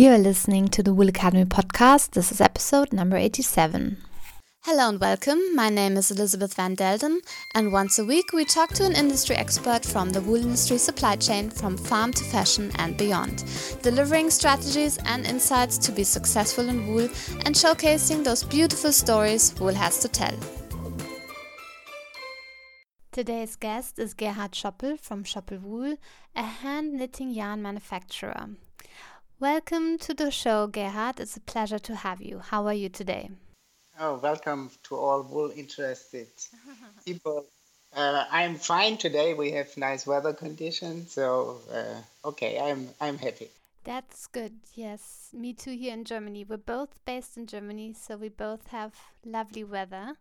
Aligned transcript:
You 0.00 0.12
are 0.12 0.18
listening 0.18 0.68
to 0.68 0.82
the 0.82 0.94
Wool 0.94 1.10
Academy 1.10 1.44
podcast. 1.44 2.12
This 2.12 2.32
is 2.32 2.40
episode 2.40 2.90
number 2.90 3.18
87. 3.18 3.98
Hello 4.62 4.88
and 4.88 4.98
welcome. 4.98 5.54
My 5.54 5.68
name 5.68 5.98
is 5.98 6.10
Elizabeth 6.10 6.54
Van 6.54 6.74
Delden, 6.74 7.18
and 7.54 7.70
once 7.70 7.98
a 7.98 8.04
week 8.06 8.32
we 8.32 8.46
talk 8.46 8.70
to 8.70 8.86
an 8.86 8.94
industry 8.94 9.36
expert 9.36 9.84
from 9.84 10.08
the 10.08 10.22
wool 10.22 10.40
industry 10.40 10.78
supply 10.78 11.16
chain 11.16 11.50
from 11.50 11.76
farm 11.76 12.14
to 12.14 12.24
fashion 12.24 12.72
and 12.76 12.96
beyond, 12.96 13.44
delivering 13.82 14.30
strategies 14.30 14.96
and 15.04 15.26
insights 15.26 15.76
to 15.76 15.92
be 15.92 16.02
successful 16.02 16.70
in 16.70 16.86
wool 16.86 17.10
and 17.44 17.54
showcasing 17.54 18.24
those 18.24 18.42
beautiful 18.42 18.92
stories 18.92 19.54
wool 19.60 19.74
has 19.74 19.98
to 19.98 20.08
tell. 20.08 20.34
Today's 23.12 23.54
guest 23.54 23.98
is 23.98 24.14
Gerhard 24.14 24.52
Schoppel 24.52 24.98
from 24.98 25.24
Schoppel 25.24 25.60
Wool, 25.60 25.98
a 26.34 26.42
hand 26.42 26.94
knitting 26.94 27.28
yarn 27.28 27.60
manufacturer. 27.60 28.48
Welcome 29.40 29.96
to 30.00 30.12
the 30.12 30.30
show, 30.30 30.66
Gerhard. 30.66 31.18
It's 31.18 31.34
a 31.34 31.40
pleasure 31.40 31.78
to 31.78 31.94
have 31.94 32.20
you. 32.20 32.40
How 32.40 32.66
are 32.66 32.74
you 32.74 32.90
today? 32.90 33.30
Oh, 33.98 34.20
welcome 34.22 34.70
to 34.82 34.96
all 34.96 35.22
wool 35.22 35.50
interested 35.56 36.26
people. 37.06 37.46
Uh, 37.96 38.26
I'm 38.30 38.56
fine 38.56 38.98
today. 38.98 39.32
We 39.32 39.52
have 39.52 39.74
nice 39.78 40.06
weather 40.06 40.34
conditions, 40.34 41.12
so 41.12 41.56
uh, 41.72 42.28
okay, 42.28 42.60
I'm 42.60 42.90
I'm 43.00 43.16
happy. 43.16 43.48
That's 43.84 44.26
good. 44.26 44.60
Yes, 44.74 45.30
me 45.32 45.54
too. 45.54 45.70
Here 45.70 45.94
in 45.94 46.04
Germany, 46.04 46.44
we're 46.44 46.58
both 46.58 47.02
based 47.06 47.38
in 47.38 47.46
Germany, 47.46 47.94
so 47.94 48.18
we 48.18 48.28
both 48.28 48.66
have 48.66 48.92
lovely 49.24 49.64
weather. 49.64 50.16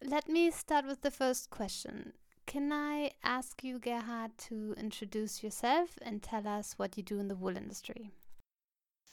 Let 0.00 0.28
me 0.28 0.52
start 0.52 0.86
with 0.86 1.00
the 1.02 1.10
first 1.10 1.50
question. 1.50 2.12
Can 2.48 2.72
I 2.72 3.10
ask 3.22 3.62
you, 3.62 3.78
Gerhard, 3.78 4.30
to 4.48 4.74
introduce 4.78 5.42
yourself 5.42 5.98
and 6.00 6.22
tell 6.22 6.48
us 6.48 6.78
what 6.78 6.96
you 6.96 7.02
do 7.02 7.20
in 7.20 7.28
the 7.28 7.34
wool 7.34 7.54
industry? 7.54 8.10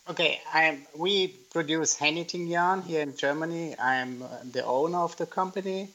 Okay, 0.10 0.40
I'm, 0.54 0.88
we 0.96 1.28
produce 1.52 1.98
hand 1.98 2.16
knitting 2.16 2.48
yarn 2.48 2.82
here 2.82 3.02
in 3.02 3.14
Germany. 3.18 3.76
I'm 3.78 4.22
uh, 4.22 4.28
the 4.54 4.64
owner 4.64 5.00
of 5.00 5.18
the 5.18 5.26
company. 5.26 5.90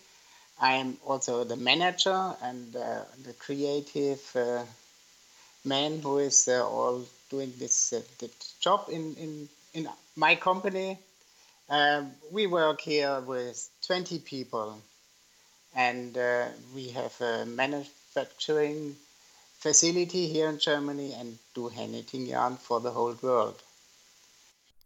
I'm 0.61 0.99
also 1.07 1.45
the 1.45 1.57
manager 1.57 2.35
and 2.43 2.77
uh, 2.77 3.05
the 3.25 3.33
creative 3.33 4.21
uh, 4.37 4.65
man 5.65 6.01
who 6.03 6.19
is 6.19 6.47
uh, 6.47 6.69
all 6.69 7.07
doing 7.31 7.55
this, 7.59 7.95
uh, 7.95 8.27
job 8.61 8.89
in, 8.93 9.15
in, 9.15 9.49
in 9.73 9.89
my 10.15 10.35
company. 10.35 10.99
Um, 11.71 12.11
we 12.31 12.47
work 12.47 12.83
here 12.83 13.23
with 13.23 13.67
20 13.87 14.19
people 14.19 14.83
and 15.75 16.17
uh, 16.17 16.47
we 16.75 16.89
have 16.89 17.21
a 17.21 17.47
manufacturing 17.47 18.97
facility 19.59 20.27
here 20.29 20.49
in 20.49 20.59
Germany 20.59 21.15
and 21.15 21.39
do 21.55 21.69
hand 21.69 21.93
knitting 21.93 22.27
yarn 22.27 22.57
for 22.57 22.81
the 22.81 22.91
whole 22.91 23.15
world. 23.23 23.63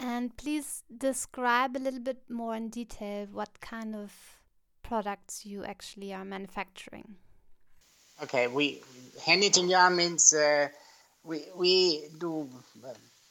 And 0.00 0.36
please 0.36 0.82
describe 0.96 1.76
a 1.76 1.78
little 1.78 2.00
bit 2.00 2.28
more 2.28 2.56
in 2.56 2.68
detail 2.68 3.28
what 3.32 3.60
kind 3.60 3.94
of 3.94 4.12
products 4.82 5.46
you 5.46 5.64
actually 5.64 6.12
are 6.12 6.24
manufacturing. 6.24 7.14
Okay, 8.22 8.48
we 8.48 8.82
hand 9.24 9.41
knitting 9.41 9.69
yarn 9.69 9.96
means 9.96 10.32
uh, 10.32 10.69
we 11.24 11.42
we 11.56 12.08
do 12.19 12.48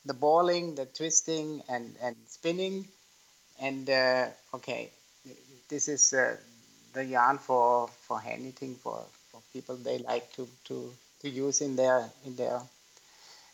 the 0.05 0.13
balling, 0.13 0.75
the 0.75 0.85
twisting, 0.85 1.61
and 1.69 1.95
and 2.01 2.15
spinning, 2.27 2.87
and 3.59 3.89
uh, 3.89 4.27
okay, 4.53 4.91
this 5.69 5.87
is 5.87 6.13
uh, 6.13 6.35
the 6.93 7.03
yarn 7.03 7.37
for 7.37 7.87
for 7.87 8.19
hand 8.19 8.43
knitting 8.43 8.75
for 8.75 9.03
for 9.31 9.41
people 9.51 9.75
they 9.75 9.97
like 9.99 10.31
to 10.33 10.47
to 10.65 10.93
to 11.21 11.29
use 11.29 11.61
in 11.61 11.75
their 11.75 12.09
in 12.25 12.35
their 12.35 12.61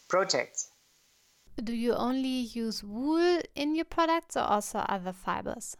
projects. 0.08 0.70
Do 1.64 1.74
you 1.74 1.94
only 1.94 2.48
use 2.64 2.84
wool 2.84 3.42
in 3.56 3.76
your 3.76 3.86
products 3.86 4.38
or 4.38 4.44
also 4.44 4.80
other 4.80 5.14
fibers? 5.14 5.76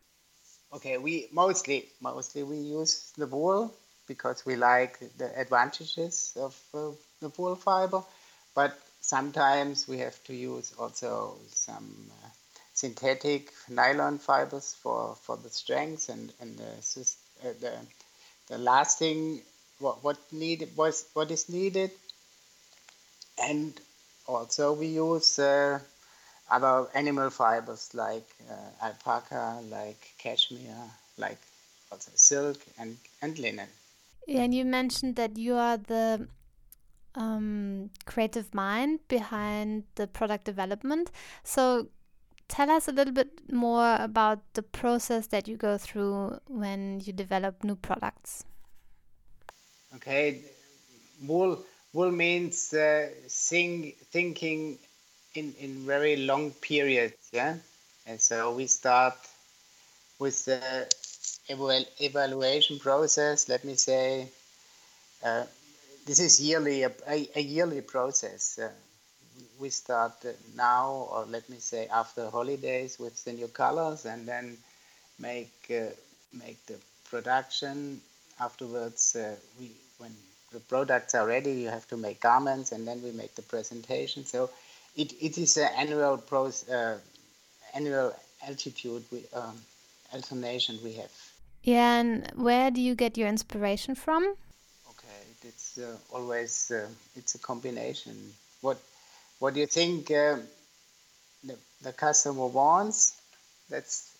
Okay, 0.74 0.98
we 0.98 1.28
mostly 1.32 1.88
mostly 2.02 2.44
we 2.44 2.58
use 2.58 3.12
the 3.18 3.28
wool 3.28 3.74
because 4.08 4.46
we 4.46 4.56
like 4.56 5.00
the 5.18 5.40
advantages 5.40 6.34
of 6.36 6.56
uh, 6.74 6.92
the 7.22 7.30
wool 7.38 7.56
fiber, 7.56 8.04
but 8.56 8.78
sometimes 9.02 9.88
we 9.88 9.98
have 10.00 10.22
to 10.26 10.34
use 10.34 10.74
also 10.78 11.38
some 11.52 12.12
uh, 12.24 12.28
synthetic 12.74 13.52
nylon 13.70 14.18
fibers 14.18 14.76
for, 14.82 15.16
for 15.22 15.38
the 15.38 15.50
strength 15.50 16.10
and, 16.10 16.34
and 16.40 16.58
the 16.58 16.82
uh, 17.44 17.54
the 17.60 17.74
the 18.50 18.86
thing 18.98 19.42
what 19.80 20.04
what 20.04 20.18
needed 20.32 20.76
was 20.76 21.06
what 21.14 21.32
is 21.32 21.50
needed, 21.50 21.92
and 23.42 23.80
also 24.28 24.74
we 24.74 24.88
use 24.88 25.40
uh, 25.40 25.80
other 26.50 26.88
animal 26.94 27.30
fibers 27.30 27.90
like 27.94 28.28
uh, 28.50 28.86
alpaca, 28.86 29.62
like 29.70 30.14
cashmere, 30.18 30.90
like 31.18 31.40
also 31.92 32.12
silk 32.16 32.58
and 32.78 32.98
and 33.22 33.38
linen. 33.40 33.70
And 34.28 34.54
you 34.54 34.66
mentioned 34.66 35.16
that 35.16 35.38
you 35.38 35.56
are 35.56 35.78
the 35.78 36.28
um, 37.16 37.90
creative 38.06 38.54
mind 38.54 39.00
behind 39.08 39.84
the 39.96 40.08
product 40.08 40.46
development. 40.46 41.12
So 41.44 41.90
tell 42.50 42.70
us 42.70 42.88
a 42.88 42.92
little 42.92 43.14
bit 43.14 43.30
more 43.54 43.96
about 43.96 44.40
the 44.54 44.62
process 44.62 45.28
that 45.28 45.48
you 45.48 45.56
go 45.56 45.78
through 45.78 46.40
when 46.48 47.00
you 47.06 47.14
develop 47.14 47.64
new 47.64 47.76
products. 47.76 48.44
Okay, 49.96 50.42
wool 51.26 51.64
wool 51.94 52.12
means 52.12 52.74
uh, 52.74 53.10
think, 53.30 53.96
thinking 54.12 54.78
in 55.36 55.54
in 55.60 55.86
very 55.86 56.18
long 56.18 56.52
periods, 56.52 57.30
yeah. 57.32 57.56
And 58.06 58.20
so 58.20 58.54
we 58.54 58.66
start 58.68 59.16
with 60.20 60.46
the 60.46 60.62
evalu 61.50 61.86
evaluation 62.00 62.80
process. 62.80 63.48
Let 63.48 63.64
me 63.64 63.76
say, 63.76 64.28
uh, 65.24 65.46
this 66.06 66.20
is 66.20 66.42
yearly 66.42 66.84
a, 66.84 66.92
a, 67.08 67.30
a 67.36 67.42
yearly 67.42 67.82
process. 67.82 68.60
Uh, 68.60 68.70
we 69.60 69.70
start 69.70 70.14
now, 70.56 71.08
or 71.12 71.26
let 71.26 71.50
me 71.50 71.58
say 71.60 71.88
after 71.88 72.30
holidays, 72.30 72.98
with 73.00 73.24
the 73.26 73.34
new 73.34 73.48
colors, 73.48 74.06
and 74.06 74.28
then 74.28 74.58
make 75.20 75.54
uh, 75.70 75.92
make 76.34 76.66
the 76.66 76.78
production. 77.10 78.02
Afterwards, 78.40 79.16
uh, 79.16 79.36
we 79.60 79.72
when 79.98 80.16
the 80.52 80.60
products 80.62 81.14
are 81.14 81.28
ready, 81.28 81.52
you 81.52 81.68
have 81.68 81.88
to 81.90 81.98
make 81.98 82.20
garments, 82.22 82.72
and 82.72 82.88
then 82.88 83.04
we 83.04 83.12
make 83.12 83.36
the 83.36 83.42
presentation. 83.42 84.26
So 84.26 84.50
it, 84.96 85.14
it 85.22 85.38
is 85.38 85.58
an 85.58 85.70
annual 85.78 86.18
pros, 86.18 86.68
uh, 86.70 86.98
annual 87.74 88.16
altitude 88.48 89.04
we, 89.12 89.24
um, 89.34 89.58
alternation 90.14 90.80
we 90.84 90.94
have. 90.94 91.12
Yeah, 91.64 92.00
and 92.00 92.32
where 92.36 92.72
do 92.72 92.82
you 92.82 92.96
get 92.96 93.18
your 93.18 93.28
inspiration 93.28 93.94
from? 93.96 94.24
Okay, 94.90 95.20
it's 95.44 95.78
uh, 95.78 95.98
always 96.14 96.72
uh, 96.72 96.88
it's 97.16 97.36
a 97.36 97.40
combination. 97.40 98.16
What 98.62 98.80
what 99.40 99.54
do 99.54 99.60
you 99.60 99.68
think 99.68 100.12
uh, 100.12 100.38
the, 101.44 101.58
the 101.82 101.94
customer 101.94 102.48
wants? 102.48 103.20
That's 103.70 104.12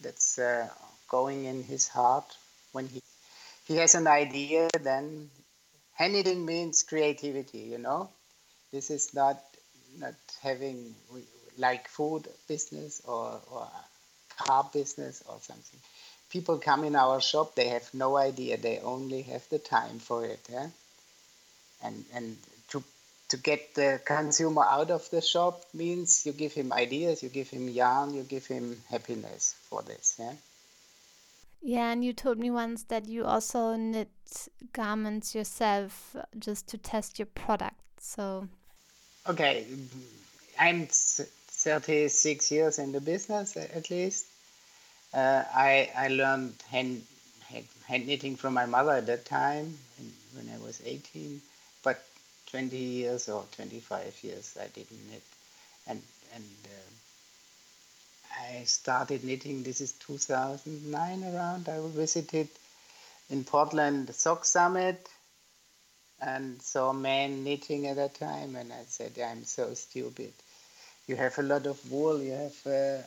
that's 0.00 0.38
uh, 0.38 0.68
going 1.08 1.44
in 1.44 1.62
his 1.64 1.88
heart 1.88 2.26
when 2.72 2.88
he 2.88 3.02
he 3.66 3.76
has 3.76 3.94
an 3.94 4.06
idea. 4.08 4.68
Then 4.80 5.30
hand 5.94 6.14
knitting 6.14 6.44
means 6.46 6.82
creativity. 6.82 7.60
You 7.60 7.78
know, 7.78 8.10
this 8.72 8.90
is 8.90 9.14
not 9.14 9.38
not 9.98 10.14
having 10.42 10.94
like 11.58 11.88
food 11.88 12.28
business 12.48 13.02
or 13.06 13.40
or 13.50 13.68
car 14.38 14.68
business 14.72 15.22
or 15.28 15.38
something. 15.40 15.80
People 16.30 16.58
come 16.58 16.84
in 16.84 16.96
our 16.96 17.20
shop, 17.20 17.54
they 17.56 17.68
have 17.68 17.92
no 17.94 18.16
idea. 18.16 18.56
They 18.56 18.78
only 18.80 19.22
have 19.22 19.48
the 19.50 19.58
time 19.60 19.98
for 19.98 20.24
it. 20.24 20.48
And 21.82 22.04
and 22.14 22.36
to 23.30 23.36
get 23.36 23.74
the 23.74 24.00
consumer 24.04 24.64
out 24.68 24.90
of 24.90 25.08
the 25.10 25.20
shop 25.20 25.62
means 25.72 26.26
you 26.26 26.32
give 26.32 26.52
him 26.52 26.72
ideas, 26.72 27.22
you 27.22 27.28
give 27.28 27.48
him 27.48 27.68
yarn, 27.68 28.12
you 28.12 28.22
give 28.22 28.46
him 28.46 28.76
happiness 28.90 29.54
for 29.68 29.82
this. 29.82 30.16
Yeah. 30.18 30.32
Yeah, 31.62 31.92
and 31.92 32.04
you 32.04 32.12
told 32.12 32.38
me 32.38 32.50
once 32.50 32.84
that 32.84 33.06
you 33.06 33.24
also 33.24 33.76
knit 33.76 34.08
garments 34.72 35.34
yourself 35.34 36.16
just 36.38 36.66
to 36.68 36.78
test 36.78 37.18
your 37.18 37.26
product. 37.26 37.78
So. 38.00 38.48
Okay, 39.28 39.66
I'm 40.58 40.86
36 40.88 42.50
years 42.50 42.78
in 42.78 42.92
the 42.92 43.00
business 43.00 43.56
at 43.56 43.90
least. 43.90 44.26
Uh, 45.12 45.44
I 45.54 45.90
I 45.96 46.08
learned 46.08 46.54
hand, 46.70 47.02
hand, 47.48 47.66
hand 47.86 48.06
knitting 48.06 48.36
from 48.36 48.54
my 48.54 48.64
mother 48.64 48.92
at 48.92 49.06
that 49.06 49.26
time 49.26 49.76
when 50.34 50.48
I 50.54 50.58
was 50.64 50.80
18, 50.84 51.42
but 51.84 52.02
20 52.50 52.76
years 52.76 53.28
or 53.28 53.44
25 53.56 54.18
years 54.22 54.56
I 54.60 54.66
didn't 54.68 55.10
knit. 55.10 55.22
And, 55.86 56.02
and 56.34 56.44
uh, 56.66 56.90
I 58.42 58.64
started 58.64 59.24
knitting, 59.24 59.62
this 59.62 59.80
is 59.80 59.92
2009 59.92 61.34
around. 61.34 61.68
I 61.68 61.80
visited 61.88 62.48
in 63.30 63.44
Portland 63.44 64.06
the 64.08 64.12
Sock 64.12 64.44
Summit 64.44 65.08
and 66.20 66.60
saw 66.60 66.92
men 66.92 67.44
knitting 67.44 67.86
at 67.86 67.96
that 67.96 68.14
time. 68.14 68.56
And 68.56 68.72
I 68.72 68.84
said, 68.86 69.12
I'm 69.24 69.44
so 69.44 69.74
stupid. 69.74 70.32
you 71.10 71.16
have 71.16 71.38
a 71.38 71.42
lot 71.42 71.66
of 71.66 71.90
wool, 71.90 72.22
you 72.22 72.32
have 72.32 72.66
uh, 72.66 73.02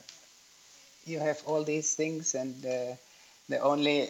you 1.06 1.20
have 1.20 1.42
all 1.46 1.64
these 1.64 1.96
things, 1.96 2.36
and 2.36 2.66
uh, 2.66 2.96
the 3.48 3.60
only 3.60 4.10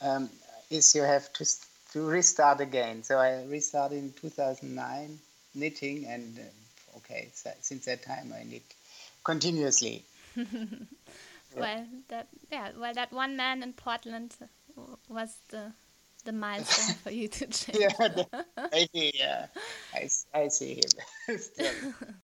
um, 0.00 0.28
is 0.70 0.94
you 0.94 1.02
have 1.02 1.32
to 1.34 1.44
to 1.92 2.06
restart 2.06 2.60
again. 2.60 3.02
So 3.02 3.18
I 3.18 3.44
restarted 3.44 3.98
in 3.98 4.12
2009 4.20 5.18
knitting, 5.54 6.06
and 6.06 6.38
uh, 6.38 6.96
okay, 6.98 7.30
so 7.34 7.50
since 7.60 7.84
that 7.86 8.02
time 8.02 8.32
I 8.38 8.44
knit 8.44 8.62
continuously. 9.24 10.04
well, 10.36 11.86
that 12.08 12.28
yeah, 12.50 12.70
well, 12.78 12.94
that 12.94 13.12
one 13.12 13.36
man 13.36 13.62
in 13.62 13.72
Portland 13.72 14.34
was 15.08 15.36
the 15.50 15.72
the 16.24 16.32
milestone 16.32 16.96
for 16.96 17.10
you 17.10 17.28
to 17.28 17.46
change. 17.48 17.78
Yeah, 17.78 18.24
maybe. 18.70 19.12
Yeah, 19.14 19.46
I, 19.94 20.08
I 20.34 20.48
see 20.48 20.80
him. 20.80 21.38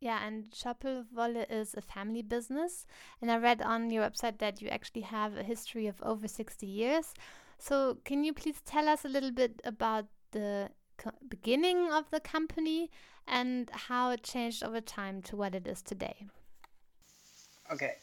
yeah, 0.00 0.24
and 0.24 0.44
Schoppelwolle 0.52 1.46
is 1.50 1.74
a 1.74 1.80
family 1.80 2.22
business, 2.22 2.86
and 3.20 3.30
I 3.30 3.38
read 3.38 3.62
on 3.62 3.90
your 3.90 4.08
website 4.08 4.38
that 4.38 4.62
you 4.62 4.68
actually 4.68 5.02
have 5.02 5.36
a 5.36 5.42
history 5.42 5.86
of 5.86 6.00
over 6.02 6.28
sixty 6.28 6.66
years. 6.66 7.14
So, 7.66 7.96
can 8.04 8.24
you 8.24 8.34
please 8.34 8.60
tell 8.66 8.90
us 8.90 9.06
a 9.06 9.08
little 9.08 9.30
bit 9.30 9.62
about 9.64 10.04
the 10.32 10.68
beginning 11.26 11.90
of 11.90 12.04
the 12.10 12.20
company 12.20 12.90
and 13.26 13.70
how 13.72 14.10
it 14.10 14.22
changed 14.22 14.62
over 14.62 14.82
time 14.82 15.22
to 15.22 15.36
what 15.36 15.54
it 15.54 15.66
is 15.66 15.80
today? 15.80 16.26
Okay. 17.72 17.94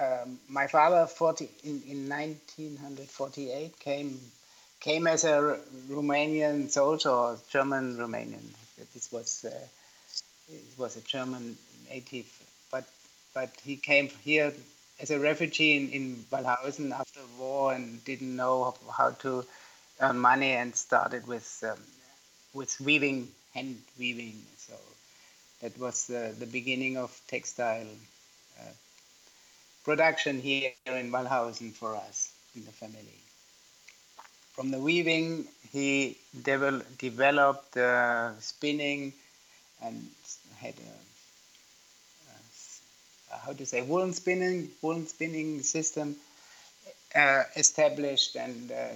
Um, 0.00 0.40
my 0.48 0.66
father, 0.66 1.06
40, 1.06 1.50
in, 1.64 1.82
in 1.86 2.08
1948, 2.08 3.78
came 3.78 4.18
came 4.80 5.06
as 5.06 5.24
a 5.24 5.60
Romanian 5.90 6.70
soldier, 6.70 7.10
or 7.10 7.36
German 7.50 7.98
Romanian. 7.98 8.48
This 8.94 9.12
was 9.12 9.44
uh, 9.44 9.50
it 10.48 10.78
was 10.78 10.96
a 10.96 11.02
German 11.02 11.58
native, 11.90 12.24
but 12.72 12.84
but 13.34 13.50
he 13.62 13.76
came 13.76 14.08
here 14.24 14.50
as 15.00 15.10
a 15.10 15.18
refugee 15.18 15.76
in, 15.76 15.90
in 15.90 16.16
Wallhausen 16.30 16.92
after 16.92 17.20
war 17.38 17.72
and 17.72 18.04
didn't 18.04 18.36
know 18.36 18.74
how 18.96 19.10
to 19.10 19.44
earn 20.00 20.18
money 20.18 20.52
and 20.52 20.74
started 20.74 21.26
with 21.26 21.64
um, 21.66 21.78
with 22.54 22.80
weaving, 22.80 23.28
hand 23.54 23.78
weaving. 23.98 24.42
So 24.58 24.74
that 25.62 25.78
was 25.78 26.06
the, 26.06 26.34
the 26.38 26.46
beginning 26.46 26.96
of 26.96 27.18
textile 27.28 27.86
uh, 28.60 28.72
production 29.84 30.40
here 30.40 30.72
in 30.86 31.10
Wallhausen 31.10 31.72
for 31.72 31.96
us 31.96 32.32
in 32.56 32.64
the 32.64 32.72
family. 32.72 33.20
From 34.52 34.70
the 34.70 34.78
weaving, 34.78 35.46
he 35.72 36.16
devel- 36.36 36.84
developed 36.98 37.76
uh, 37.76 38.38
spinning 38.40 39.12
and 39.82 40.08
had 40.58 40.74
a 40.74 41.09
how 43.44 43.52
to 43.52 43.66
say 43.66 43.82
woolen 43.82 44.12
spinning 44.12 44.68
woolen 44.82 45.06
spinning 45.06 45.62
system 45.62 46.16
uh, 47.14 47.44
established 47.56 48.34
and 48.36 48.72
uh, 48.72 48.88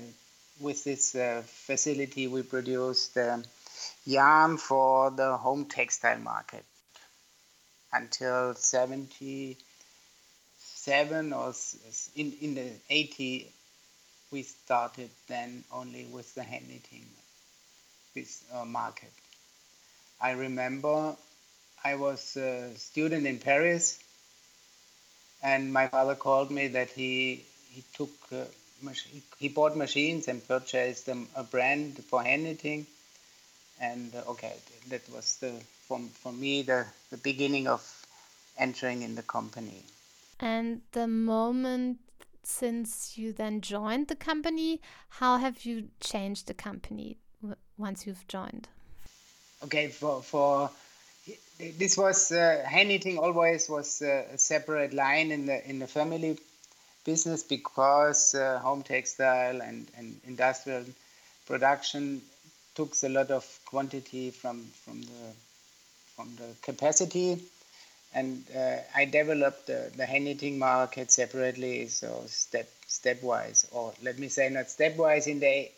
with 0.60 0.84
this 0.84 1.14
uh, 1.14 1.42
facility 1.46 2.28
we 2.28 2.42
produced 2.42 3.16
yarn 4.04 4.56
for 4.56 5.10
the 5.10 5.36
home 5.36 5.64
textile 5.64 6.18
market 6.18 6.64
until 7.92 8.54
77 8.54 11.32
or 11.32 11.52
in, 12.16 12.32
in 12.40 12.54
the 12.54 12.70
80 12.90 13.48
we 14.30 14.42
started 14.42 15.10
then 15.28 15.64
only 15.72 16.04
with 16.06 16.34
the 16.34 16.42
hand 16.42 16.66
knitting 16.68 17.06
with, 18.14 18.44
uh, 18.52 18.64
market. 18.64 19.12
I 20.20 20.32
remember 20.32 21.16
i 21.84 21.94
was 21.94 22.36
a 22.36 22.74
student 22.76 23.26
in 23.26 23.38
paris 23.38 23.98
and 25.44 25.72
my 25.72 25.86
father 25.88 26.14
called 26.14 26.50
me 26.50 26.66
that 26.68 26.88
he 26.88 27.44
he 27.70 27.84
took 27.92 28.10
uh, 28.32 28.44
he 29.38 29.48
bought 29.48 29.76
machines 29.76 30.26
and 30.28 30.46
purchased 30.48 31.08
um, 31.08 31.28
a 31.36 31.44
brand 31.44 32.02
for 32.04 32.22
hand 32.22 32.44
knitting 32.44 32.86
and 33.80 34.14
uh, 34.14 34.30
okay 34.30 34.54
that 34.88 35.02
was 35.14 35.36
the 35.36 35.52
for, 35.86 36.00
for 36.22 36.32
me 36.32 36.62
the, 36.62 36.86
the 37.10 37.18
beginning 37.18 37.66
of 37.68 37.82
entering 38.56 39.02
in 39.02 39.14
the 39.14 39.22
company. 39.22 39.82
And 40.40 40.80
the 40.92 41.06
moment 41.06 41.98
since 42.42 43.16
you 43.16 43.32
then 43.32 43.60
joined 43.60 44.08
the 44.08 44.16
company 44.16 44.80
how 45.08 45.38
have 45.38 45.64
you 45.64 45.88
changed 46.00 46.46
the 46.46 46.54
company 46.54 47.16
once 47.76 48.06
you've 48.06 48.26
joined? 48.28 48.68
Okay 49.62 49.88
for 49.88 50.22
for 50.22 50.70
this 51.58 51.96
was 51.96 52.32
uh, 52.32 52.64
hand 52.66 52.88
knitting 52.88 53.18
always 53.18 53.68
was 53.68 54.02
uh, 54.02 54.24
a 54.32 54.38
separate 54.38 54.92
line 54.92 55.30
in 55.30 55.46
the 55.46 55.68
in 55.68 55.78
the 55.78 55.86
family 55.86 56.36
business 57.04 57.42
because 57.42 58.34
uh, 58.34 58.58
home 58.60 58.82
textile 58.82 59.60
and, 59.62 59.86
and 59.96 60.20
industrial 60.26 60.84
production 61.46 62.22
took 62.74 62.94
a 63.02 63.08
lot 63.08 63.30
of 63.30 63.44
quantity 63.66 64.30
from 64.30 64.66
from 64.84 65.02
the 65.02 65.32
from 66.16 66.34
the 66.36 66.48
capacity. 66.62 67.40
And 68.16 68.44
uh, 68.56 68.76
I 68.94 69.06
developed 69.06 69.66
the, 69.66 69.90
the 69.96 70.06
hand 70.06 70.24
knitting 70.24 70.56
market 70.56 71.10
separately 71.10 71.88
so 71.88 72.22
step 72.26 72.68
stepwise 72.88 73.66
or 73.72 73.92
let 74.02 74.18
me 74.18 74.28
say 74.28 74.48
not 74.48 74.66
stepwise 74.66 75.26
in 75.26 75.40
the 75.40 75.68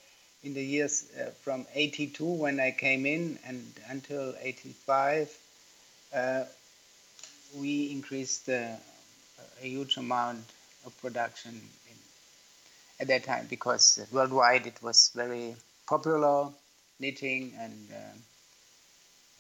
in 0.45 0.53
the 0.55 0.63
years 0.63 1.07
uh, 1.19 1.31
from 1.43 1.67
82 1.75 2.25
when 2.25 2.61
I 2.61 2.71
came 2.73 3.07
in 3.07 3.39
and 3.47 3.73
until 3.89 4.35
85 4.41 5.29
uh, 5.29 5.46
we 7.55 7.91
increased 7.91 8.49
uh, 8.49 8.75
a 9.63 9.67
huge 9.67 9.97
amount 9.97 10.45
of 10.85 10.97
production 11.01 11.53
in, 11.53 11.97
at 13.01 13.09
that 13.09 13.25
time 13.25 13.47
because 13.49 14.01
worldwide 14.13 14.67
it 14.67 14.83
was 14.83 15.11
very 15.15 15.55
popular 15.87 16.49
knitting 16.99 17.53
and, 17.59 17.89
uh, 17.93 18.15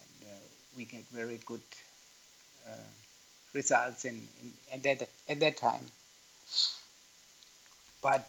and 0.01 0.41
we 0.77 0.85
get 0.85 1.05
very 1.13 1.41
good 1.47 1.61
results 3.55 4.05
in, 4.05 4.21
in, 4.43 4.53
at, 4.73 4.83
that, 4.83 5.09
at 5.29 5.41
that 5.41 5.57
time. 5.57 5.87
But 8.03 8.29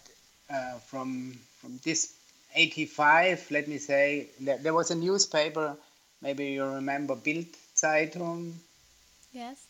uh, 0.49 0.79
from 0.79 1.37
from 1.61 1.79
this 1.83 2.13
85, 2.55 3.51
let 3.51 3.67
me 3.67 3.77
say, 3.77 4.27
there, 4.39 4.57
there 4.57 4.73
was 4.73 4.91
a 4.91 4.95
newspaper, 4.95 5.75
maybe 6.21 6.45
you 6.47 6.63
remember 6.63 7.15
Bild 7.15 7.47
Zeitung. 7.77 8.53
Yes. 9.31 9.65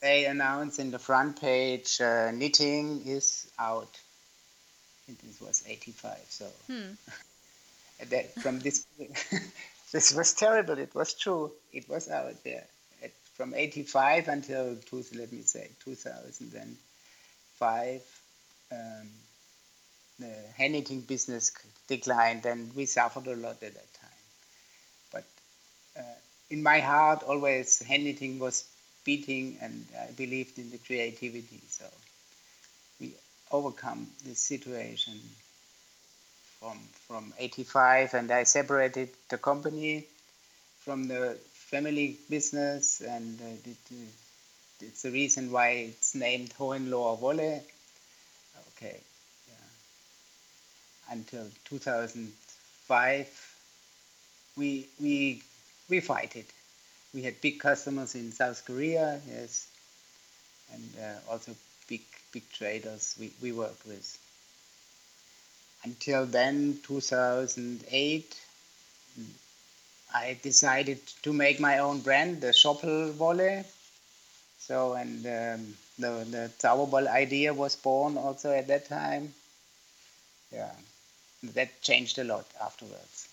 They 0.00 0.24
announced 0.26 0.78
in 0.78 0.90
the 0.90 0.98
front 0.98 1.40
page 1.40 1.98
uh, 2.00 2.30
knitting 2.32 3.06
is 3.06 3.50
out. 3.58 3.98
This 5.06 5.40
was 5.40 5.64
85, 5.66 6.18
so 6.28 6.46
hmm. 6.66 6.92
that, 8.10 8.34
from 8.42 8.58
this, 8.58 8.84
this 9.92 10.12
was 10.12 10.34
terrible. 10.34 10.76
It 10.78 10.94
was 10.94 11.14
true. 11.14 11.52
It 11.72 11.88
was 11.88 12.10
out 12.10 12.42
there. 12.42 12.66
At, 13.02 13.12
from 13.36 13.54
85 13.54 14.28
until, 14.28 14.76
two, 14.76 15.02
let 15.14 15.32
me 15.32 15.40
say, 15.42 15.70
2005, 15.84 18.02
um, 18.72 19.08
the 20.18 20.34
hand 20.56 20.72
knitting 20.72 21.02
business 21.02 21.52
declined 21.86 22.46
and 22.46 22.74
we 22.74 22.86
suffered 22.86 23.26
a 23.26 23.36
lot 23.36 23.62
at 23.62 23.74
that 23.74 23.95
in 26.50 26.62
my 26.62 26.80
heart, 26.80 27.22
always 27.22 27.80
hand 27.82 28.04
knitting 28.04 28.38
was 28.38 28.64
beating, 29.04 29.58
and 29.60 29.86
I 30.00 30.10
believed 30.12 30.58
in 30.58 30.70
the 30.70 30.78
creativity. 30.78 31.60
So 31.68 31.84
we 33.00 33.14
overcome 33.50 34.06
this 34.24 34.38
situation 34.38 35.18
from 36.60 36.78
from 37.06 37.32
85, 37.38 38.14
and 38.14 38.30
I 38.30 38.42
separated 38.44 39.10
the 39.30 39.38
company 39.38 40.06
from 40.80 41.08
the 41.08 41.38
family 41.52 42.18
business, 42.30 43.00
and 43.02 43.40
uh, 43.40 43.70
it, 43.70 43.78
it's 44.80 45.02
the 45.02 45.10
reason 45.10 45.50
why 45.52 45.68
it's 45.90 46.14
named 46.14 46.54
Hohenloher 46.58 47.18
Wolle. 47.20 47.62
Okay, 48.76 49.00
yeah. 49.48 49.68
Until 51.10 51.46
2005, 51.64 53.28
we 54.56 54.86
we 55.00 55.42
we 55.88 56.00
fight 56.00 56.36
it. 56.36 56.50
We 57.14 57.22
had 57.22 57.40
big 57.40 57.60
customers 57.60 58.14
in 58.14 58.32
South 58.32 58.64
Korea, 58.66 59.20
yes, 59.28 59.68
and 60.72 60.90
uh, 61.00 61.30
also 61.30 61.54
big 61.88 62.02
big 62.32 62.50
traders 62.52 63.14
we, 63.18 63.32
we 63.42 63.52
worked 63.52 63.86
with. 63.86 64.18
Until 65.84 66.26
then, 66.26 66.78
2008, 66.82 68.36
I 70.14 70.36
decided 70.42 71.00
to 71.22 71.32
make 71.32 71.60
my 71.60 71.78
own 71.78 72.00
brand, 72.00 72.40
the 72.40 72.48
Schoppelwolle. 72.48 73.64
So, 74.58 74.94
and 74.94 75.24
um, 75.26 75.76
the, 75.98 76.24
the 76.28 76.50
Zauberball 76.58 77.06
idea 77.06 77.54
was 77.54 77.76
born 77.76 78.16
also 78.16 78.50
at 78.52 78.66
that 78.66 78.88
time. 78.88 79.32
Yeah, 80.52 80.72
that 81.54 81.80
changed 81.82 82.18
a 82.18 82.24
lot 82.24 82.46
afterwards. 82.60 83.25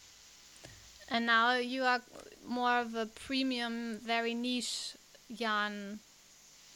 And 1.14 1.28
now 1.28 1.58
you 1.58 1.84
are 1.84 2.02
more 2.46 2.80
of 2.80 2.96
a 2.96 3.06
premium, 3.06 4.00
very 4.04 4.34
niche 4.34 4.96
yarn 5.30 6.00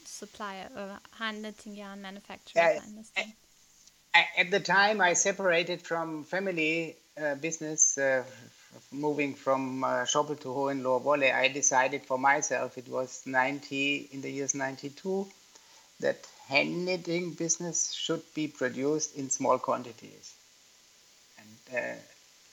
supplier 0.06 0.70
or 0.76 1.00
hand 1.18 1.42
knitting 1.42 1.76
yarn 1.76 2.02
manufacturer. 2.02 2.80
I. 3.18 3.34
At 4.38 4.52
the 4.52 4.60
time, 4.60 5.02
I 5.02 5.14
separated 5.14 5.82
from 5.82 6.24
family 6.24 6.96
uh, 7.22 7.36
business, 7.36 7.98
uh, 7.98 8.24
moving 8.92 9.34
from 9.34 9.84
uh, 9.84 10.06
Schoppel 10.06 10.40
to 10.40 10.48
Hohenlohe-Wolle. 10.48 11.32
I 11.34 11.48
decided 11.50 12.04
for 12.04 12.18
myself, 12.18 12.78
it 12.78 12.88
was 12.88 13.24
90 13.26 14.10
in 14.12 14.22
the 14.22 14.32
years 14.32 14.56
92, 14.56 15.28
that 16.00 16.18
hand 16.48 16.86
knitting 16.86 17.34
business 17.34 17.92
should 17.92 18.24
be 18.34 18.48
produced 18.48 19.16
in 19.16 19.30
small 19.30 19.60
quantities. 19.60 20.34
And 21.40 21.78
uh, 21.78 21.96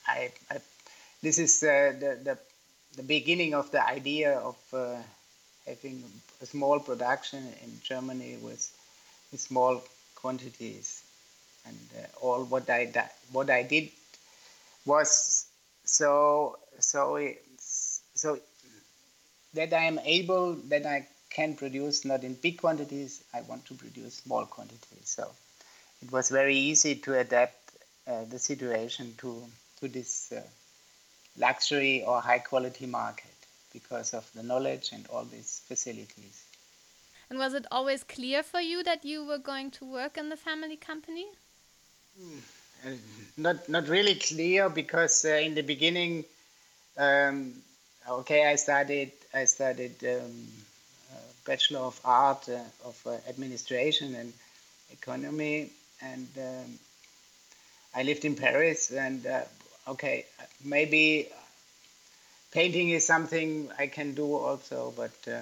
I, 0.06 0.32
I, 0.50 0.60
this 1.24 1.38
is 1.38 1.62
uh, 1.62 1.92
the, 1.98 2.18
the, 2.22 2.38
the 2.96 3.02
beginning 3.02 3.54
of 3.54 3.70
the 3.70 3.82
idea 3.84 4.38
of 4.38 4.56
uh, 4.74 4.96
having 5.66 6.04
a 6.42 6.46
small 6.46 6.78
production 6.78 7.42
in 7.64 7.80
Germany 7.82 8.36
with, 8.42 8.70
with 9.32 9.40
small 9.40 9.82
quantities. 10.14 11.02
And 11.66 11.78
uh, 11.98 12.26
all 12.26 12.44
what 12.44 12.68
I 12.68 12.92
what 13.32 13.48
I 13.48 13.62
did 13.62 13.88
was 14.84 15.46
so 15.84 16.58
so 16.78 17.18
so 17.58 18.38
that 19.54 19.72
I 19.72 19.84
am 19.84 19.98
able 20.00 20.52
that 20.68 20.84
I 20.84 21.06
can 21.30 21.54
produce 21.54 22.04
not 22.04 22.22
in 22.22 22.34
big 22.34 22.58
quantities. 22.58 23.24
I 23.32 23.40
want 23.42 23.64
to 23.66 23.74
produce 23.74 24.16
small 24.16 24.44
quantities. 24.44 25.08
So 25.16 25.30
it 26.02 26.12
was 26.12 26.28
very 26.28 26.56
easy 26.56 26.96
to 26.96 27.18
adapt 27.18 27.72
uh, 28.06 28.24
the 28.24 28.38
situation 28.38 29.14
to 29.22 29.42
to 29.80 29.88
this 29.88 30.32
uh, 30.32 30.42
luxury 31.38 32.04
or 32.04 32.20
high 32.20 32.38
quality 32.38 32.86
market 32.86 33.36
because 33.72 34.14
of 34.14 34.28
the 34.34 34.42
knowledge 34.42 34.90
and 34.92 35.06
all 35.08 35.24
these 35.24 35.62
facilities. 35.66 36.44
And 37.30 37.38
was 37.38 37.54
it 37.54 37.66
always 37.70 38.04
clear 38.04 38.42
for 38.42 38.60
you 38.60 38.82
that 38.84 39.04
you 39.04 39.24
were 39.24 39.38
going 39.38 39.70
to 39.72 39.84
work 39.84 40.16
in 40.16 40.28
the 40.28 40.36
family 40.36 40.76
company? 40.76 41.26
Mm, 42.20 42.38
uh, 42.86 42.90
not 43.36 43.68
not 43.68 43.88
really 43.88 44.14
clear 44.14 44.68
because 44.68 45.24
uh, 45.24 45.30
in 45.30 45.54
the 45.54 45.62
beginning, 45.62 46.24
um, 46.96 47.54
okay, 48.08 48.46
I 48.46 48.54
studied 48.54 49.12
I 49.32 49.46
studied 49.46 49.96
um, 50.04 50.46
Bachelor 51.44 51.80
of 51.80 52.00
Art 52.04 52.48
uh, 52.48 52.88
of 52.88 53.00
uh, 53.06 53.16
Administration 53.28 54.14
and 54.14 54.32
Economy, 54.92 55.70
and 56.00 56.28
um, 56.38 56.78
I 57.94 58.02
lived 58.02 58.24
in 58.24 58.34
Paris. 58.34 58.90
And 58.90 59.26
uh, 59.26 59.42
okay, 59.88 60.26
maybe 60.64 61.28
painting 62.52 62.90
is 62.90 63.06
something 63.06 63.68
I 63.78 63.88
can 63.88 64.14
do 64.14 64.34
also, 64.34 64.92
but 64.96 65.12
uh, 65.26 65.40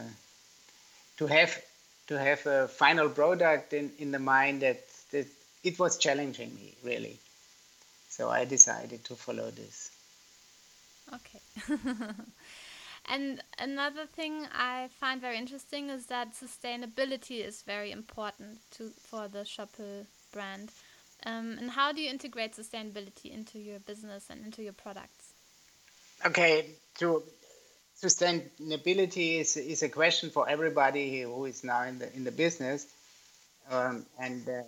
to 1.18 1.26
have 1.26 1.62
to 2.08 2.18
have 2.18 2.44
a 2.46 2.68
final 2.68 3.08
product 3.08 3.72
in, 3.72 3.90
in 3.98 4.10
the 4.10 4.18
mind 4.18 4.62
that, 4.62 4.80
that 5.12 5.26
it 5.62 5.78
was 5.78 5.96
challenging 5.96 6.54
me 6.54 6.74
really. 6.84 7.16
So 8.08 8.28
I 8.28 8.44
decided 8.44 9.04
to 9.04 9.14
follow 9.14 9.50
this. 9.50 9.90
Okay. 11.14 11.40
and 13.08 13.42
another 13.58 14.06
thing 14.06 14.46
I 14.52 14.88
find 15.00 15.20
very 15.20 15.38
interesting 15.38 15.88
is 15.88 16.06
that 16.06 16.34
sustainability 16.34 17.44
is 17.44 17.62
very 17.62 17.90
important 17.90 18.58
to 18.72 18.90
for 19.08 19.28
the 19.28 19.44
Schoppel 19.44 20.06
brand. 20.32 20.70
Um, 21.24 21.56
and 21.58 21.70
how 21.70 21.92
do 21.92 22.00
you 22.00 22.10
integrate 22.10 22.54
sustainability 22.54 23.32
into 23.32 23.58
your 23.58 23.78
business 23.80 24.26
and 24.30 24.44
into 24.44 24.62
your 24.62 24.72
products? 24.72 25.32
Okay, 26.24 26.66
to 26.98 27.22
sustainability 28.00 29.40
is, 29.40 29.56
is 29.56 29.82
a 29.82 29.88
question 29.88 30.30
for 30.30 30.48
everybody 30.48 31.22
who 31.22 31.44
is 31.44 31.62
now 31.64 31.82
in 31.82 31.98
the 31.98 32.14
in 32.14 32.24
the 32.24 32.32
business, 32.32 32.86
um, 33.70 34.04
and 34.18 34.48
uh, 34.48 34.62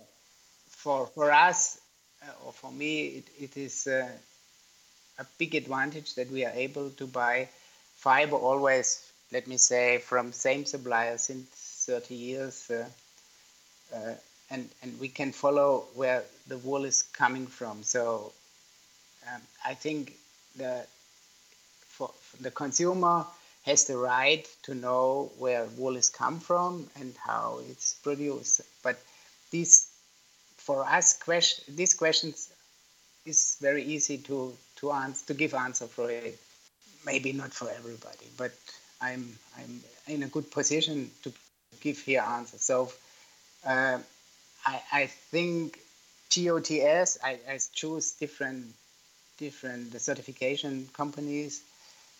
for 0.67 1.07
for 1.07 1.31
us 1.31 1.79
uh, 2.23 2.45
or 2.45 2.53
for 2.53 2.71
me, 2.71 3.07
it, 3.07 3.27
it 3.39 3.57
is 3.57 3.87
uh, 3.87 4.09
a 5.19 5.25
big 5.37 5.55
advantage 5.55 6.15
that 6.15 6.31
we 6.31 6.45
are 6.45 6.53
able 6.53 6.89
to 6.91 7.07
buy 7.07 7.47
fiber 7.95 8.35
always. 8.35 9.11
Let 9.31 9.47
me 9.47 9.57
say 9.57 9.97
from 9.99 10.31
same 10.31 10.65
supplier 10.65 11.17
since 11.17 11.47
30 11.87 12.15
years, 12.15 12.69
uh, 12.69 12.85
uh, 13.95 14.13
and 14.49 14.69
and 14.81 14.99
we 14.99 15.07
can 15.07 15.31
follow 15.31 15.85
where 15.95 16.23
the 16.47 16.57
wool 16.59 16.85
is 16.85 17.01
coming 17.01 17.47
from. 17.47 17.83
So 17.83 18.31
um, 19.31 19.41
I 19.65 19.73
think 19.73 20.13
the 20.55 20.85
for, 21.87 22.11
the 22.41 22.51
consumer 22.51 23.25
has 23.65 23.85
the 23.85 23.97
right 23.97 24.47
to 24.63 24.75
know 24.75 25.31
where 25.39 25.65
wool 25.77 25.95
is 25.95 26.09
come 26.09 26.39
from 26.39 26.87
and 26.99 27.15
how 27.17 27.59
it's 27.69 27.95
produced. 27.95 28.61
But 28.83 28.99
these, 29.49 29.89
for 30.57 30.85
us, 30.85 31.17
question, 31.17 31.75
these 31.75 31.95
questions 31.95 32.51
is 33.25 33.57
very 33.59 33.83
easy 33.83 34.17
to 34.19 34.53
to 34.77 34.91
answer 34.91 35.25
to 35.27 35.33
give 35.33 35.53
answer 35.53 35.87
for 35.87 36.11
it. 36.11 36.37
Maybe 37.05 37.33
not 37.33 37.53
for 37.53 37.69
everybody, 37.69 38.27
but 38.37 38.51
I'm 39.01 39.37
I'm 39.57 39.81
in 40.07 40.23
a 40.23 40.27
good 40.27 40.51
position 40.51 41.09
to 41.23 41.33
give 41.81 41.99
here 41.99 42.21
answers. 42.21 42.61
So 42.61 42.91
uh, 43.65 43.99
I 44.65 44.81
I 44.91 45.07
think 45.07 45.79
GOTS 46.29 47.17
I, 47.23 47.39
I 47.49 47.59
choose 47.73 48.11
different 48.13 48.73
different 49.37 49.99
certification 50.01 50.89
companies 50.93 51.61